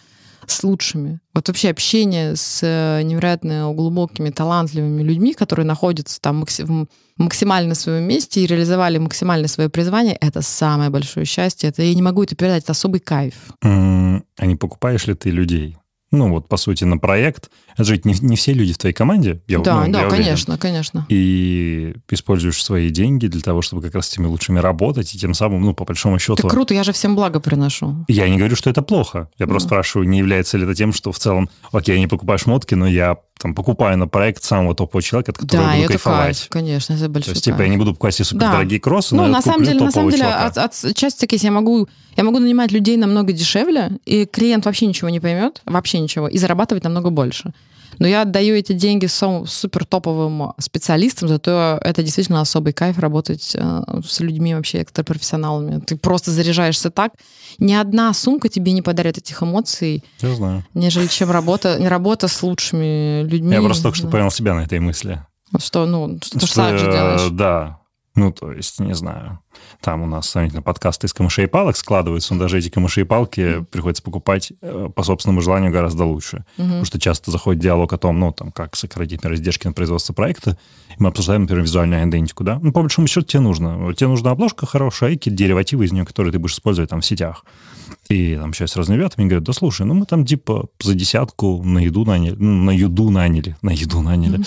[0.47, 1.19] с лучшими.
[1.33, 6.87] Вот вообще общение с э, невероятно глубокими, талантливыми людьми, которые находятся там максим,
[7.17, 11.69] максимально своем месте и реализовали максимально свое призвание, это самое большое счастье.
[11.69, 13.35] Это я не могу это передать, это особый кайф.
[13.61, 15.77] А не покупаешь ли ты людей?
[16.15, 17.51] ну вот, по сути, на проект.
[17.75, 19.41] Это же не, не все люди в твоей команде.
[19.47, 20.61] Я, да, ну, да, я конечно, уверен.
[20.61, 21.05] конечно.
[21.09, 25.33] И используешь свои деньги для того, чтобы как раз с теми лучшими работать, и тем
[25.33, 26.35] самым, ну, по большому счету...
[26.35, 28.05] Это круто, я же всем благо приношу.
[28.07, 29.29] Я не говорю, что это плохо.
[29.37, 29.51] Я да.
[29.51, 32.87] просто спрашиваю, не является ли это тем, что в целом, окей, не покупаешь мотки, но
[32.87, 36.37] я там покупаю на проект самого топового человека, от которого да, я буду это кайфовать.
[36.37, 38.83] Кайф, конечно, это большой То есть, типа, я не буду покупать себе супердорогие да.
[38.83, 41.87] кроссы, ну, но на самом деле, на самом деле, от, от части таких я могу,
[42.15, 46.37] я могу нанимать людей намного дешевле, и клиент вообще ничего не поймет, вообще ничего, и
[46.37, 47.53] зарабатывать намного больше.
[47.99, 53.81] Но я отдаю эти деньги супер топовым специалистам, зато это действительно особый кайф работать э,
[54.05, 55.79] с людьми вообще экстрапрофессионалами.
[55.79, 57.13] Ты просто заряжаешься так.
[57.59, 60.03] Ни одна сумка тебе не подарит этих эмоций.
[60.21, 60.65] Я знаю.
[60.73, 63.53] Нежели чем работа, не работа с лучшими людьми.
[63.53, 65.21] Я просто только что поймал себя на этой мысли.
[65.59, 67.29] Что, ну, что, что ты так же делаешь.
[67.31, 67.79] Да,
[68.15, 69.39] ну, то есть, не знаю,
[69.81, 73.03] там у нас сравнительно подкасты из камышей и палок складываются, но даже эти камыши и
[73.03, 76.45] палки приходится покупать э, по собственному желанию гораздо лучше.
[76.57, 76.63] Mm-hmm.
[76.63, 80.13] Потому что часто заходит диалог о том, ну, там, как сократить, например, издержки на производство
[80.13, 80.57] проекта,
[80.91, 82.59] и мы обсуждаем, например, визуальную идентику, да?
[82.61, 83.93] Ну, по большому счету, тебе нужно.
[83.93, 87.05] Тебе нужна обложка хорошая и какие-то деривативы из нее, которые ты будешь использовать там в
[87.05, 87.43] сетях.
[88.09, 91.63] И там сейчас с разными ребятами говорят, да слушай, ну мы там типа за десятку
[91.63, 94.41] на еду наняли, ну, на еду наняли, на еду наняли.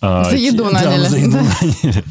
[0.00, 1.04] А, за еду наняли.
[1.06, 2.04] за еду наняли.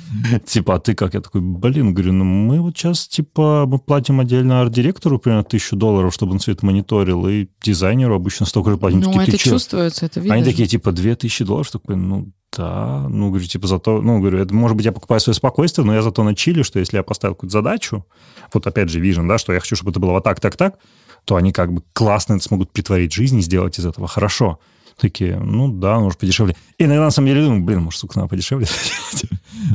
[0.45, 1.15] Типа, а ты как?
[1.15, 5.75] Я такой, блин, говорю, ну мы вот сейчас типа мы платим отдельно арт-директору примерно тысячу
[5.75, 8.99] долларов, чтобы он все это мониторил, и дизайнеру обычно столько же платим.
[8.99, 10.35] Ну, это чувствуется, это видно.
[10.35, 14.39] Они такие, типа, две тысячи долларов, такой, ну, да, ну, говорю, типа, зато, ну, говорю,
[14.39, 17.03] это, может быть, я покупаю свое спокойствие, но я зато на чили, что если я
[17.03, 18.05] поставил какую-то задачу,
[18.53, 20.77] вот опять же, вижен, да, что я хочу, чтобы это было вот так, так, так,
[21.23, 24.59] то они как бы классно это смогут притворить жизнь и сделать из этого хорошо.
[25.01, 26.55] Такие, ну да, может подешевле.
[26.77, 28.67] И иногда на самом деле думаю, блин, может, сука, надо подешевле.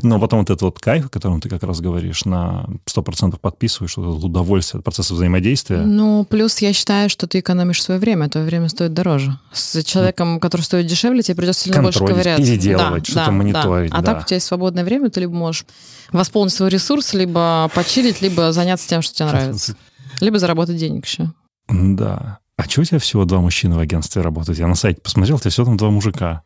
[0.05, 3.97] Но потом вот этот вот кайф, о котором ты как раз говоришь, на 100% подписываешь,
[3.97, 5.79] вот это удовольствие от процесса взаимодействия.
[5.79, 9.37] Ну, плюс я считаю, что ты экономишь свое время, а твое время стоит дороже.
[9.53, 12.45] С человеком, который стоит дешевле, тебе придется сильно больше ковыряться.
[12.45, 13.91] переделывать, да, что-то да, мониторить.
[13.91, 13.99] Да.
[13.99, 15.67] А так у тебя есть свободное время, ты либо можешь
[16.13, 19.77] восполнить свой ресурс, либо почилить, либо заняться тем, что тебе нравится.
[20.21, 21.33] Либо заработать денег еще.
[21.69, 22.39] Да.
[22.57, 24.59] А что у тебя всего два мужчины в агентстве работают?
[24.59, 26.43] Я на сайте посмотрел, тебя всего там два мужика.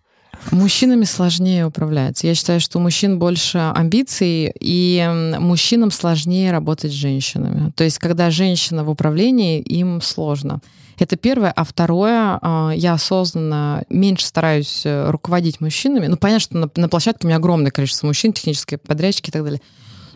[0.51, 2.27] Мужчинами сложнее управляться.
[2.27, 7.71] Я считаю, что у мужчин больше амбиций, и мужчинам сложнее работать с женщинами.
[7.73, 10.61] То есть, когда женщина в управлении, им сложно.
[10.99, 11.53] Это первое.
[11.53, 16.09] А второе, а, я осознанно меньше стараюсь э, руководить мужчинами.
[16.09, 19.61] Ну, понятно, что на площадке у меня огромное количество мужчин, технические подрядчики и так далее.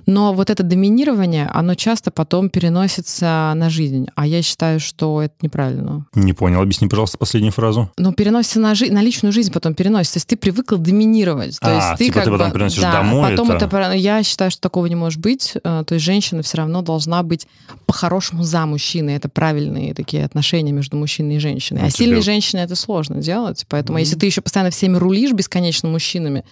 [0.07, 4.09] Но вот это доминирование, оно часто потом переносится на жизнь.
[4.14, 6.07] А я считаю, что это неправильно.
[6.14, 6.61] Не понял.
[6.61, 7.90] Объясни, пожалуйста, последнюю фразу.
[7.96, 10.14] Ну, переносится на, жи- на личную жизнь потом переносится.
[10.14, 11.59] То есть ты привыкла доминировать.
[11.61, 13.66] То а, есть ты типа как ты потом бы, приносишь да, домой потом это...
[13.66, 13.92] это...
[13.92, 15.55] Я считаю, что такого не может быть.
[15.64, 17.46] Э, то есть женщина все равно должна быть
[17.86, 19.14] по-хорошему за мужчиной.
[19.14, 21.82] Это правильные такие отношения между мужчиной и женщиной.
[21.82, 23.64] Ну, а тебе- сильной женщине это сложно делать.
[23.68, 26.44] Поэтому если ты еще постоянно всеми рулишь бесконечно мужчинами,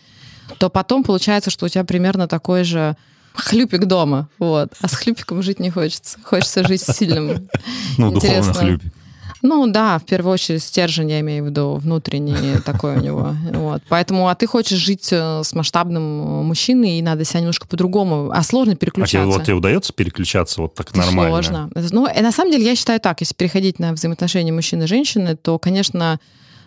[0.59, 2.97] то потом получается, что у тебя примерно такой же
[3.35, 4.29] хлюпик дома.
[4.39, 4.73] Вот.
[4.81, 6.19] А с хлюпиком жить не хочется.
[6.23, 7.49] Хочется жить с сильным.
[7.99, 8.55] Ну, духовно Интересно.
[8.55, 8.93] хлюпик.
[9.43, 13.35] Ну да, в первую очередь стержень, я имею в виду, внутренний такой у него.
[13.53, 13.83] Вот.
[13.89, 18.31] Поэтому, а ты хочешь жить э, с масштабным э, мужчиной, и надо себя немножко по-другому,
[18.33, 19.27] а сложно А тебе, переключаться.
[19.27, 21.43] вот тебе удается переключаться вот так Это нормально?
[21.43, 21.71] Сложно.
[21.91, 25.35] Ну, и на самом деле, я считаю так, если переходить на взаимоотношения мужчины и женщины,
[25.37, 26.21] то, конечно,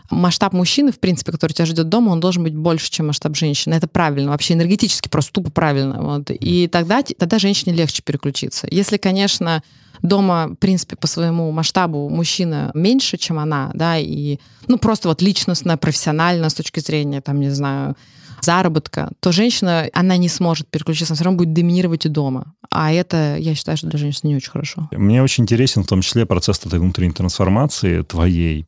[0.10, 3.74] масштаб мужчины, в принципе, который тебя ждет дома, он должен быть больше, чем масштаб женщины.
[3.74, 6.02] Это правильно, вообще энергетически просто тупо правильно.
[6.02, 6.32] Вот.
[6.32, 8.68] И тогда, тогда женщине легче переключиться.
[8.70, 9.64] Если, конечно,
[10.02, 15.22] дома, в принципе, по своему масштабу мужчина меньше, чем она, да, и, ну, просто вот
[15.22, 17.96] личностно, профессионально, с точки зрения, там, не знаю,
[18.42, 22.54] заработка, то женщина, она не сможет переключиться, она все равно будет доминировать и дома.
[22.70, 24.90] А это, я считаю, что для женщины не очень хорошо.
[24.92, 28.68] Мне очень интересен в том числе процесс этой внутренней трансформации твоей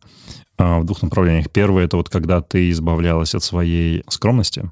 [0.58, 1.52] в двух направлениях.
[1.52, 4.72] Первое, это вот когда ты избавлялась от своей скромности.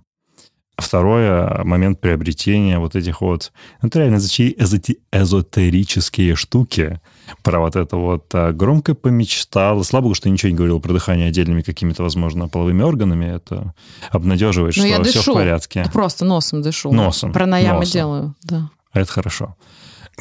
[0.78, 7.00] Второе, момент приобретения вот этих вот, ну, это реально эзотерические штуки,
[7.44, 9.84] про вот это вот а, громко помечтала.
[9.84, 13.26] Слава богу, что ничего не говорил про дыхание отдельными какими-то, возможно, половыми органами.
[13.26, 13.74] Это
[14.12, 15.32] обнадеживает, Но что я все дышу.
[15.32, 15.84] в порядке.
[15.86, 16.92] Да Просто носом дышу.
[16.92, 17.94] Носом, Пранаямы носом.
[17.94, 18.70] делаю, да.
[18.94, 19.56] Это хорошо.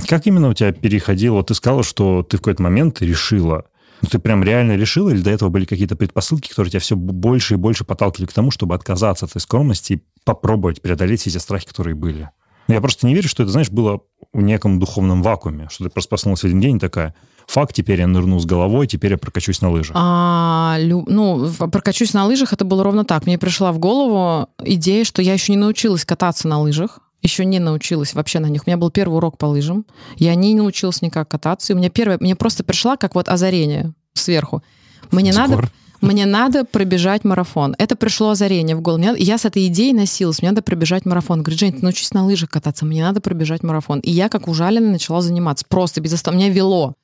[0.08, 1.34] Как именно у тебя переходило?
[1.36, 3.64] Вот ты сказала, что ты в какой-то момент решила,
[4.04, 7.54] ну, ты прям реально решила, или до этого были какие-то предпосылки, которые тебя все больше
[7.54, 11.38] и больше подталкивали к тому, чтобы отказаться от этой скромности и попробовать преодолеть все эти
[11.38, 12.30] страхи, которые были?
[12.68, 14.00] Ну, Я просто не верю, что это, знаешь, было
[14.32, 17.14] в неком духовном вакууме, что ты просто проснулась в один день и такая,
[17.46, 19.96] факт, теперь я нырну с головой, теперь я прокачусь на лыжах.
[19.98, 23.26] А, лю- ну, прокачусь на лыжах, это было ровно так.
[23.26, 27.00] Мне пришла в голову идея, что я еще не научилась кататься на лыжах.
[27.24, 28.62] Еще не научилась вообще на них.
[28.66, 29.86] У меня был первый урок по лыжам.
[30.16, 31.72] Я не научилась никак кататься.
[31.72, 34.62] И у меня первое, мне просто пришла как вот озарение сверху.
[35.10, 35.62] Мне С надо,
[36.02, 37.74] мне надо пробежать марафон.
[37.78, 39.00] Это пришло озарение в голову.
[39.00, 40.42] Мне я с этой идеей носилась.
[40.42, 41.42] Мне надо пробежать марафон.
[41.42, 42.84] Говорит, Жень, ты научись на лыжах кататься.
[42.84, 44.00] Мне надо пробежать марафон.
[44.00, 45.64] И я, как ужаленная, начала заниматься.
[45.66, 46.44] Просто без остановки.
[46.44, 46.94] Меня вело.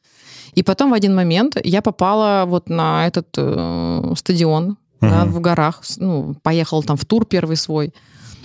[0.53, 5.33] И потом в один момент я попала вот на этот э, стадион да, Мгм.
[5.33, 5.83] в горах.
[5.97, 7.95] Ну, поехала там в тур первый свой.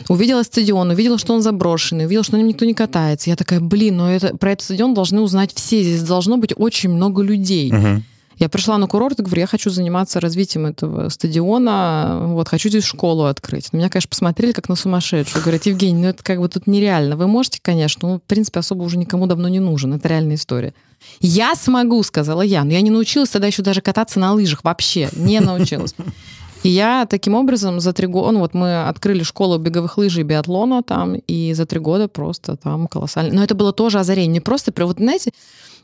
[0.07, 3.29] Увидела стадион, увидела, что он заброшенный, увидела, что на нем никто не катается.
[3.29, 5.81] Я такая, блин, ну это, про этот стадион должны узнать все.
[5.81, 7.71] Здесь должно быть очень много людей.
[7.71, 8.03] Мгм.
[8.37, 12.83] Я пришла на курорт и говорю, я хочу заниматься развитием этого стадиона, вот, хочу здесь
[12.83, 13.71] школу открыть.
[13.71, 15.41] Меня, конечно, посмотрели как на сумасшедшую.
[15.41, 17.15] Говорят, Евгений, ну это как бы тут нереально.
[17.15, 19.93] Вы можете, конечно, но, в принципе, особо уже никому давно не нужен.
[19.93, 20.73] Это реальная история.
[21.21, 25.09] Я смогу, сказала я, но я не научилась тогда еще даже кататься на лыжах вообще,
[25.13, 25.95] не научилась.
[26.65, 30.23] И я таким образом за три года, ну вот мы открыли школу беговых лыж и
[30.23, 33.35] биатлона там, и за три года просто там колоссально.
[33.35, 34.33] Но это было тоже озарение.
[34.33, 35.31] Не просто, вот знаете,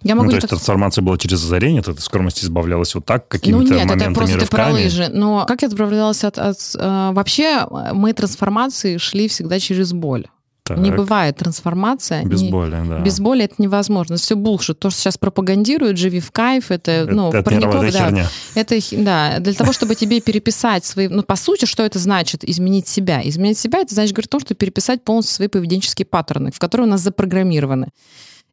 [0.01, 2.95] я Ну, могу то не есть так- трансформация была через озарение, ты от скромности избавлялась
[2.95, 4.83] вот так, ну какими-то нет, это моментами, просто ты про рывками?
[4.83, 5.09] лыжи.
[5.13, 6.39] Но как я отправлялась от...
[6.39, 10.25] от, э, вообще мы трансформации шли всегда через боль.
[10.63, 12.23] Так, Не бывает трансформация.
[12.23, 12.99] Без не- боли, да.
[12.99, 14.17] Без боли это невозможно.
[14.17, 14.77] Все булшит.
[14.79, 18.27] То, что сейчас пропагандируют, живи в кайф, это, Это- ну, это парников, да, херня.
[18.53, 21.07] это, да, для того, чтобы тебе переписать свои...
[21.07, 22.43] Ну, по сути, что это значит?
[22.47, 23.27] Изменить себя.
[23.27, 26.85] Изменить себя, это значит говорить о том, что переписать полностью свои поведенческие паттерны, в которые
[26.85, 27.87] у нас запрограммированы.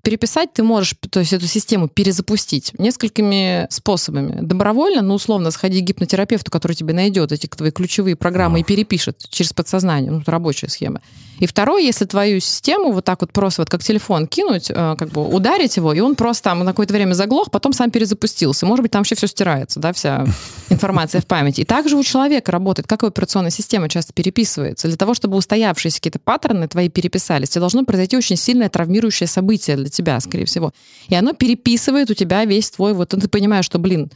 [0.03, 4.39] Переписать ты можешь, то есть эту систему перезапустить несколькими способами.
[4.41, 9.19] Добровольно, ну, условно, сходи к гипнотерапевту, который тебе найдет эти твои ключевые программы и перепишет
[9.29, 10.11] через подсознание.
[10.11, 11.01] Ну, рабочая схема.
[11.39, 15.11] И второе, если твою систему вот так вот просто, вот как телефон кинуть, э, как
[15.11, 18.67] бы ударить его, и он просто там на какое-то время заглох, потом сам перезапустился.
[18.67, 20.27] Может быть, там вообще все стирается, да, вся
[20.69, 21.61] информация в памяти.
[21.61, 24.89] И также у человека работает, как и операционная система часто переписывается.
[24.89, 29.77] Для того, чтобы устоявшиеся какие-то паттерны твои переписались, тебе должно произойти очень сильное травмирующее событие
[29.77, 30.73] для тебя, скорее всего.
[31.09, 32.93] И оно переписывает у тебя весь твой...
[32.95, 34.11] Вот ты понимаешь, что, блин,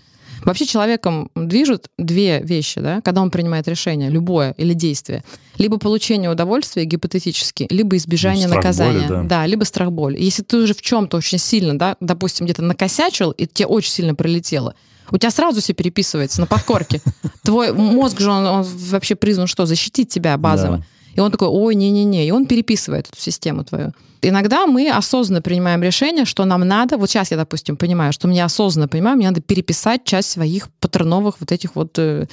[0.44, 5.22] Вообще человеком движут две вещи, да, когда он принимает решение, любое или действие.
[5.56, 9.08] Либо получение удовольствия гипотетически, либо избежание Ну, страх наказания.
[9.08, 9.46] боли, да.
[9.46, 10.20] либо страх боли.
[10.20, 14.14] Если ты уже в чем-то очень сильно, да, допустим, где-то накосячил, и тебе очень сильно
[14.14, 14.74] прилетело,
[15.10, 17.00] У тебя сразу все переписывается на подкорке.
[17.44, 19.66] Твой мозг же, он, он вообще призван что?
[19.66, 20.78] Защитить тебя базово.
[20.78, 20.84] Да.
[21.14, 22.26] И он такой, ой, не-не-не.
[22.26, 23.92] И он переписывает эту систему твою.
[24.22, 28.44] Иногда мы осознанно принимаем решение, что нам надо, вот сейчас я, допустим, понимаю, что мне
[28.44, 32.26] осознанно понимаю, мне надо переписать часть своих паттерновых вот этих вот э,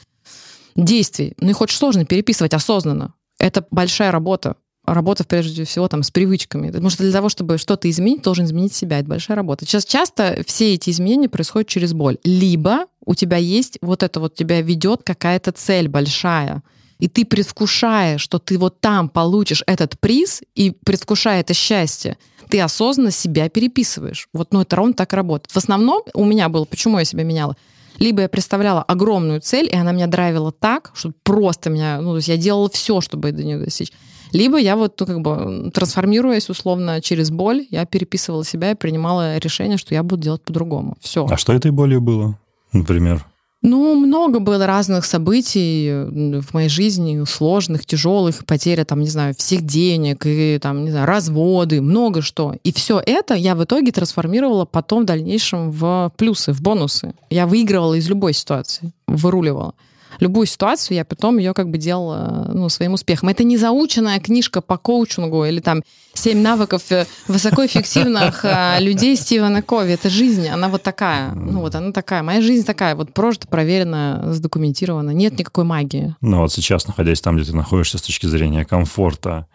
[0.75, 1.33] действий.
[1.39, 3.13] Ну, их очень сложно переписывать осознанно.
[3.39, 4.55] Это большая работа.
[4.85, 6.67] Работа, прежде всего, там, с привычками.
[6.67, 8.99] Потому что для того, чтобы что-то изменить, должен изменить себя.
[8.99, 9.65] Это большая работа.
[9.65, 12.17] Сейчас часто все эти изменения происходят через боль.
[12.23, 16.63] Либо у тебя есть вот это вот, тебя ведет какая-то цель большая,
[16.99, 22.17] и ты предвкушаешь, что ты вот там получишь этот приз, и предвкушая это счастье,
[22.49, 24.27] ты осознанно себя переписываешь.
[24.33, 25.51] Вот, ну, это ровно так работает.
[25.51, 27.55] В основном у меня было, почему я себя меняла?
[27.99, 32.15] Либо я представляла огромную цель, и она меня драйвила так, что просто меня, ну, то
[32.17, 33.91] есть я делала все, чтобы до нее достичь.
[34.31, 39.37] Либо я вот, ну, как бы, трансформируясь условно через боль, я переписывала себя и принимала
[39.37, 40.97] решение, что я буду делать по-другому.
[41.01, 41.25] Все.
[41.29, 42.37] А что этой болью было,
[42.71, 43.25] например?
[43.61, 45.91] Ну, много было разных событий
[46.39, 51.05] в моей жизни, сложных, тяжелых, потеря, там, не знаю, всех денег, и, там, не знаю,
[51.05, 52.55] разводы, много что.
[52.63, 57.13] И все это я в итоге трансформировала потом в дальнейшем в плюсы, в бонусы.
[57.29, 59.73] Я выигрывала из любой ситуации, выруливала
[60.19, 63.29] любую ситуацию, я потом ее как бы делала ну, своим успехом.
[63.29, 69.61] Это не заученная книжка по коучингу или там «Семь навыков э, высокоэффективных э, людей Стивена
[69.61, 69.93] Кови».
[69.93, 71.33] Это жизнь, она вот такая.
[71.33, 72.23] Ну вот она такая.
[72.23, 75.11] Моя жизнь такая, вот прожита, проверена, задокументирована.
[75.11, 76.15] Нет никакой магии.
[76.21, 79.47] Ну вот сейчас, находясь там, где ты находишься с точки зрения комфорта,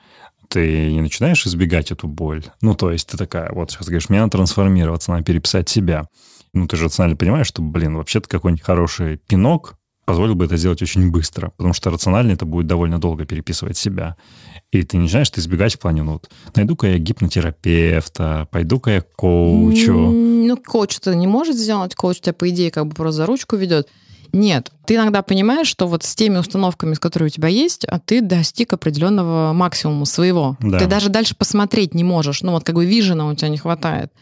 [0.49, 2.45] ты не начинаешь избегать эту боль.
[2.61, 6.07] Ну, то есть ты такая, вот сейчас говоришь, мне надо трансформироваться, надо переписать себя.
[6.53, 10.83] Ну, ты же рационально понимаешь, что, блин, вообще-то какой-нибудь хороший пинок позволил бы это сделать
[10.83, 14.17] очень быстро, потому что рационально это будет довольно долго переписывать себя.
[14.73, 19.01] И ты не знаешь, ты избегать в плане, ну вот, найду-ка я гипнотерапевта, пойду-ка я
[19.01, 19.93] коучу.
[19.93, 23.57] Ну, коуч это не может сделать, коуч тебя, по идее, как бы просто за ручку
[23.57, 23.89] ведет.
[24.33, 28.01] Нет, ты иногда понимаешь, что вот с теми установками, с которыми у тебя есть, а
[28.01, 30.57] ты достиг определенного максимума своего.
[30.59, 30.81] Да.
[30.81, 32.43] Ты даже дальше посмотреть не можешь.
[32.43, 34.13] Ну вот как бы вижена у тебя не хватает.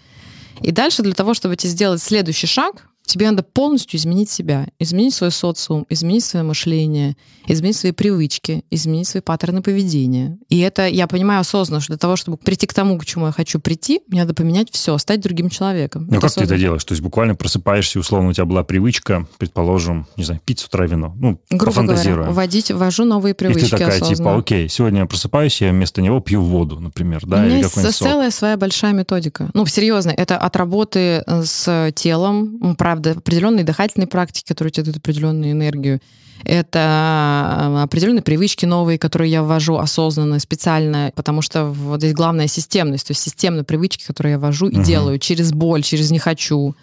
[0.61, 5.15] И дальше для того, чтобы тебе сделать следующий шаг, Тебе надо полностью изменить себя, изменить
[5.15, 10.39] свой социум, изменить свое мышление, изменить свои привычки, изменить свои паттерны поведения.
[10.49, 13.33] И это я понимаю осознанно, что для того, чтобы прийти к тому, к чему я
[13.33, 16.07] хочу прийти, мне надо поменять все, стать другим человеком.
[16.07, 16.49] Ну, как осознанно.
[16.49, 16.85] ты это делаешь?
[16.85, 20.87] То есть буквально просыпаешься, условно, у тебя была привычка, предположим, не знаю, пить с утра
[20.87, 21.15] вино.
[21.19, 24.31] Ну, Грубо говоря, вводить, ввожу новые привычки И ты такая, типа, осознанно.
[24.31, 27.39] типа, окей, сегодня я просыпаюсь, я вместо него пью воду, например, да?
[27.39, 29.51] У меня есть целая своя большая методика.
[29.55, 35.53] Ну, серьезно, это от работы с телом, правда, определенные дыхательные практики, которые тебе дают определенную
[35.53, 36.01] энергию.
[36.45, 42.49] Это а, определенные привычки новые, которые я ввожу осознанно, специально, потому что вот здесь главная
[42.49, 44.85] системность, то есть системные привычки, которые я ввожу и угу.
[44.85, 46.75] делаю через боль, через не хочу.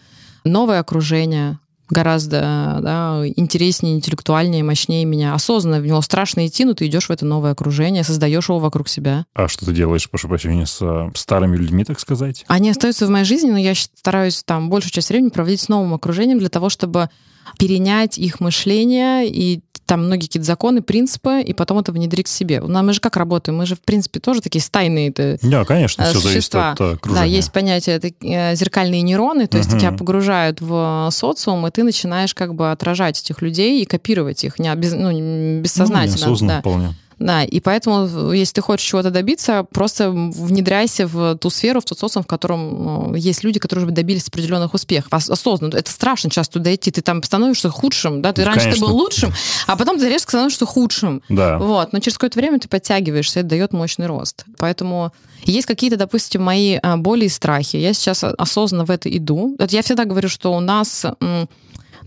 [0.46, 5.34] Новое окружение, гораздо да, интереснее, интеллектуальнее, мощнее меня.
[5.34, 8.88] Осознанно в него страшно идти, но ты идешь в это новое окружение, создаешь его вокруг
[8.88, 9.26] себя.
[9.34, 12.46] А что ты делаешь, прошу прощения, с э, старыми людьми, так сказать?
[12.48, 15.94] Они остаются в моей жизни, но я стараюсь там большую часть времени проводить с новым
[15.94, 17.10] окружением для того, чтобы
[17.58, 22.62] перенять их мышление и там многие какие-то законы, принципы, и потом это внедрить к себе.
[22.62, 23.58] Ну, мы же как работаем?
[23.58, 27.22] Мы же, в принципе, тоже такие стайные -то Да, конечно, все зависит от э, окружения.
[27.22, 29.80] Да, есть понятие это, э, зеркальные нейроны, то есть угу.
[29.80, 34.60] тебя погружают в социум, и ты начинаешь как бы отражать этих людей и копировать их
[34.60, 36.28] не, без, ну, бессознательно.
[36.28, 36.60] Ну, да.
[36.60, 36.94] вполне.
[37.20, 42.00] Да, и поэтому, если ты хочешь чего-то добиться, просто внедряйся в ту сферу, в тот
[42.00, 45.12] социум, в котором ну, есть люди, которые уже добились определенных успехов.
[45.12, 45.76] Осознанно.
[45.76, 46.92] Это страшно часто туда идти.
[46.92, 48.32] Ты там становишься худшим, да?
[48.32, 49.34] Ты раньше ты был лучшим,
[49.68, 51.22] а потом ты резко становишься худшим.
[51.30, 51.60] Да.
[51.60, 51.94] Вот.
[51.94, 54.46] Но через какое-то время ты подтягиваешься, это дает мощный рост.
[54.58, 55.12] Поэтому
[55.44, 57.78] есть какие-то, допустим, мои а, боли и страхи.
[57.78, 59.58] Я сейчас осознанно в это иду.
[59.70, 61.06] Я всегда говорю, что у нас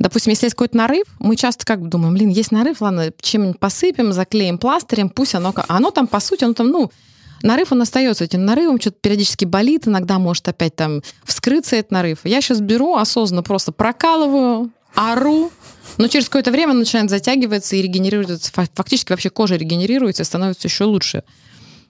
[0.02, 3.60] Допустим, если есть какой-то нарыв, мы часто как бы думаем, блин, есть нарыв, ладно, чем-нибудь
[3.60, 5.54] посыпем, заклеим пластырем, пусть оно...
[5.68, 6.90] Оно там, по сути, оно там, ну,
[7.40, 12.18] нарыв, он остается этим нарывом, что-то периодически болит, иногда может опять там вскрыться этот нарыв.
[12.24, 15.52] Я сейчас беру, осознанно просто прокалываю, ору,
[15.98, 18.50] но через какое-то время начинает затягиваться и регенерируется.
[18.74, 21.22] Фактически вообще кожа регенерируется и становится еще лучше.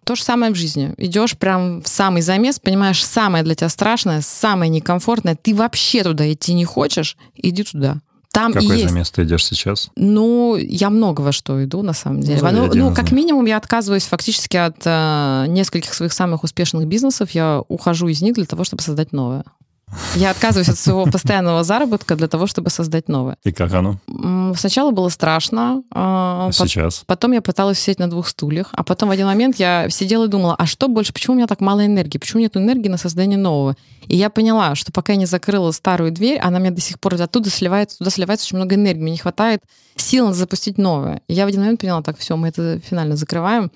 [0.04, 0.94] То же самое в жизни.
[0.96, 6.30] Идешь прям в самый замес, понимаешь, самое для тебя страшное, самое некомфортное, ты вообще туда
[6.32, 8.00] идти не хочешь, иди туда.
[8.32, 8.88] Там Какой есть...
[8.88, 9.90] замес ты идешь сейчас?
[9.94, 12.40] Ну, я много во что иду, на самом деле.
[12.40, 17.30] Ну, ну, ну как минимум, я отказываюсь фактически от э, нескольких своих самых успешных бизнесов.
[17.32, 19.44] Я ухожу из них для того, чтобы создать новое.
[20.14, 23.36] Я отказываюсь от своего постоянного заработка для того, чтобы создать новое.
[23.44, 23.98] И как оно?
[24.56, 25.82] Сначала было страшно.
[25.90, 27.04] А сейчас?
[27.06, 30.28] Потом я пыталась сидеть на двух стульях, а потом в один момент я сидела и
[30.28, 33.38] думала, а что больше, почему у меня так мало энергии, почему нет энергии на создание
[33.38, 33.76] нового?
[34.06, 37.14] И я поняла, что пока я не закрыла старую дверь, она мне до сих пор
[37.14, 39.62] оттуда сливается, туда сливается очень много энергии, мне не хватает
[39.96, 41.20] сил запустить новое.
[41.28, 43.70] И я в один момент поняла, так, все, мы это финально закрываем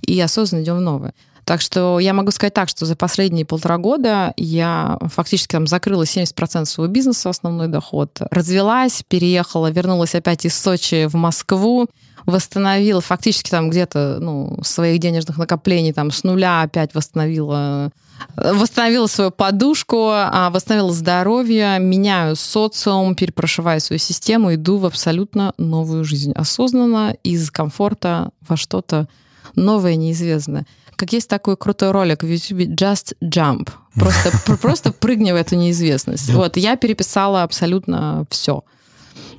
[0.00, 1.14] и осознанно идем в новое.
[1.44, 6.04] Так что я могу сказать так, что за последние полтора года я фактически там закрыла
[6.04, 11.88] 70% своего бизнеса, основной доход, развелась, переехала, вернулась опять из Сочи в Москву,
[12.26, 17.90] восстановила фактически там где-то ну, своих денежных накоплений там с нуля опять восстановила
[18.36, 26.04] восстановила свою подушку, а, восстановила здоровье, меняю социум, перепрошиваю свою систему, иду в абсолютно новую
[26.04, 26.32] жизнь.
[26.32, 29.08] Осознанно, из комфорта во что-то
[29.56, 30.66] новое, неизвестное
[30.96, 33.70] как есть такой крутой ролик в YouTube Just Jump.
[33.94, 36.30] Просто, просто прыгни в эту неизвестность.
[36.30, 38.64] Вот, я переписала абсолютно все.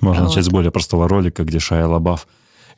[0.01, 2.28] Можно начать с более простого ролика, где Шая Лабаф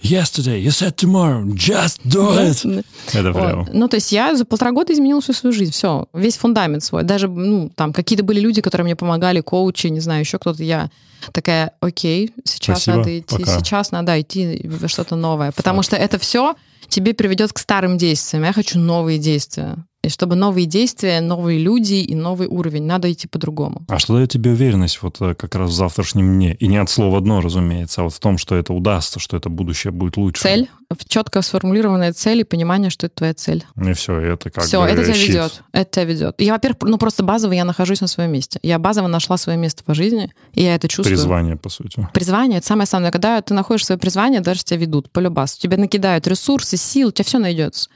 [0.02, 2.86] Yesterday, you said tomorrow, just do it.
[3.14, 3.64] Это прямо.
[3.64, 3.74] Вот.
[3.74, 7.04] Ну, то есть я за полтора года изменила всю свою жизнь, все, весь фундамент свой.
[7.04, 10.64] Даже, ну, там, какие-то были люди, которые мне помогали, коучи, не знаю, еще кто-то.
[10.64, 10.90] Я
[11.32, 13.60] такая, окей, сейчас Спасибо, надо идти, пока.
[13.60, 15.52] сейчас надо идти во что-то новое.
[15.52, 15.88] Потому Факт.
[15.88, 16.56] что это все
[16.88, 18.44] тебе приведет к старым действиям.
[18.44, 19.78] Я хочу новые действия.
[20.06, 23.84] И чтобы новые действия, новые люди и новый уровень, надо идти по-другому.
[23.88, 26.54] А что дает тебе уверенность вот э, как раз в завтрашнем дне?
[26.56, 29.50] И не от слова «дно», разумеется, а вот в том, что это удастся, что это
[29.50, 30.44] будущее будет лучше.
[30.44, 30.70] Цель,
[31.08, 33.66] четко сформулированная цель и понимание, что это твоя цель.
[33.76, 35.30] И все, это как Все, бы это тебя щит.
[35.30, 35.64] ведет.
[35.72, 36.36] Это тебя ведет.
[36.40, 38.60] Я, во-первых, ну просто базово я нахожусь на своем месте.
[38.62, 41.18] Я базово нашла свое место по жизни, и я это чувствую.
[41.18, 42.08] Призвание, по сути.
[42.14, 43.12] Призвание— это самое основное.
[43.12, 45.60] Когда ты находишь свое призвание, дальше тебя ведут, по любасу.
[45.60, 47.90] Тебе накидают ресурсы, сил, у тебя все найдется.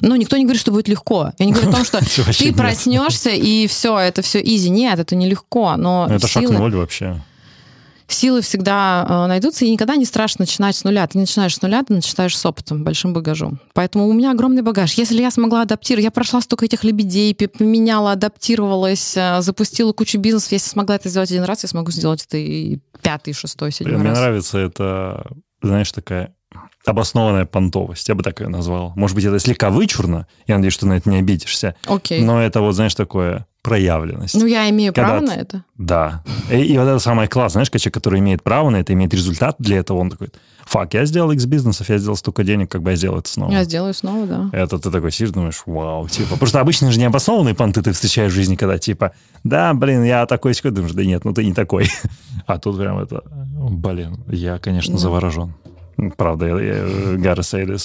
[0.00, 1.32] Ну, никто не говорит, что будет легко.
[1.38, 2.00] Я не говорю о том, что
[2.38, 4.70] ты проснешься, и все, это все изи.
[4.70, 5.76] Нет, это нелегко.
[5.76, 7.20] Но это шаг ноль вообще
[8.08, 11.06] силы всегда э, найдутся, и никогда не страшно начинать с нуля.
[11.06, 13.60] Ты не начинаешь с нуля, ты начинаешь с опытом, большим багажом.
[13.74, 14.94] Поэтому у меня огромный багаж.
[14.94, 20.52] Если я смогла адаптировать, я прошла столько этих лебедей, поменяла, адаптировалась, э, запустила кучу бизнесов.
[20.52, 24.10] Если смогла это сделать один раз, я смогу сделать это и пятый, шестой, седьмой Мне
[24.10, 24.18] раз.
[24.18, 25.26] Мне нравится это,
[25.62, 26.35] знаешь, такая
[26.84, 28.92] обоснованная понтовость, я бы так ее назвал.
[28.96, 31.74] Может быть, это слегка вычурно, я надеюсь, что на это не обидишься.
[31.86, 32.22] Окей.
[32.22, 34.36] Но это вот, знаешь, такое проявленность.
[34.36, 35.26] Ну, я имею Когда право ты...
[35.26, 35.64] на это.
[35.76, 36.22] Да.
[36.52, 39.56] И, и вот это самое классное, знаешь, человек, который имеет право на это, имеет результат
[39.58, 40.28] для этого, он такой,
[40.64, 43.50] фак, я сделал X бизнесов, я сделал столько денег, как бы я сделаю это снова.
[43.50, 44.50] Я сделаю снова, да.
[44.52, 48.30] Это ты такой сидишь, думаешь, вау, типа, потому что обычно же необоснованные понты ты встречаешь
[48.30, 49.10] в жизни, когда типа,
[49.42, 51.90] да, блин, я такой, такой, думаешь, да нет, ну ты не такой.
[52.46, 55.00] А тут прям это, блин, я, конечно, да.
[55.00, 55.54] заворожен.
[56.16, 57.76] Правда, я, я.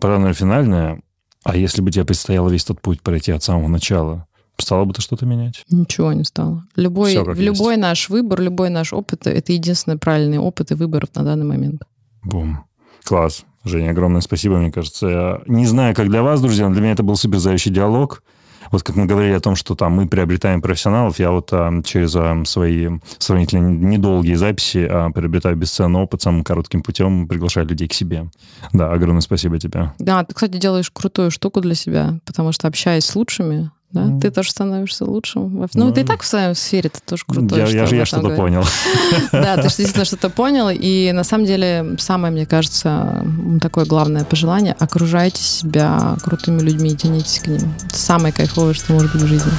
[0.00, 1.00] Правда, финальная.
[1.44, 4.26] А если бы тебе предстояло весь тот путь пройти от самого начала,
[4.58, 5.64] стало бы ты что-то менять?
[5.70, 6.64] Ничего не стало.
[6.76, 11.46] Любой, любой наш выбор, любой наш опыт— это единственный правильный опыт и выбор на данный
[11.46, 11.82] момент.
[12.22, 12.64] Бум.
[13.04, 13.44] Класс.
[13.64, 15.08] Женя, огромное спасибо, мне кажется.
[15.08, 18.22] Я не знаю, как для вас, друзья, но для меня это был суперзающий диалог
[18.70, 22.14] вот как мы говорили о том, что там мы приобретаем профессионалов, я вот а, через
[22.16, 27.94] а, свои сравнительно недолгие записи а, приобретаю бесценный опыт самым коротким путем, приглашаю людей к
[27.94, 28.28] себе.
[28.72, 29.92] Да, огромное спасибо тебе.
[29.98, 34.02] Да, ты, кстати, делаешь крутую штуку для себя, потому что общаясь с лучшими, да?
[34.02, 34.20] Mm.
[34.20, 35.52] Ты тоже становишься лучшим.
[35.52, 37.58] Ну, ну, ты и так в своем сфере, ты тоже крутой.
[37.58, 38.64] Я, что я, я что-то понял.
[39.32, 40.68] Да, ты действительно что-то понял.
[40.70, 43.24] И на самом деле самое, мне кажется,
[43.60, 47.74] такое главное пожелание— окружайте себя крутыми людьми и тянитесь к ним.
[47.84, 49.52] Это самое кайфовое, что может быть в жизни.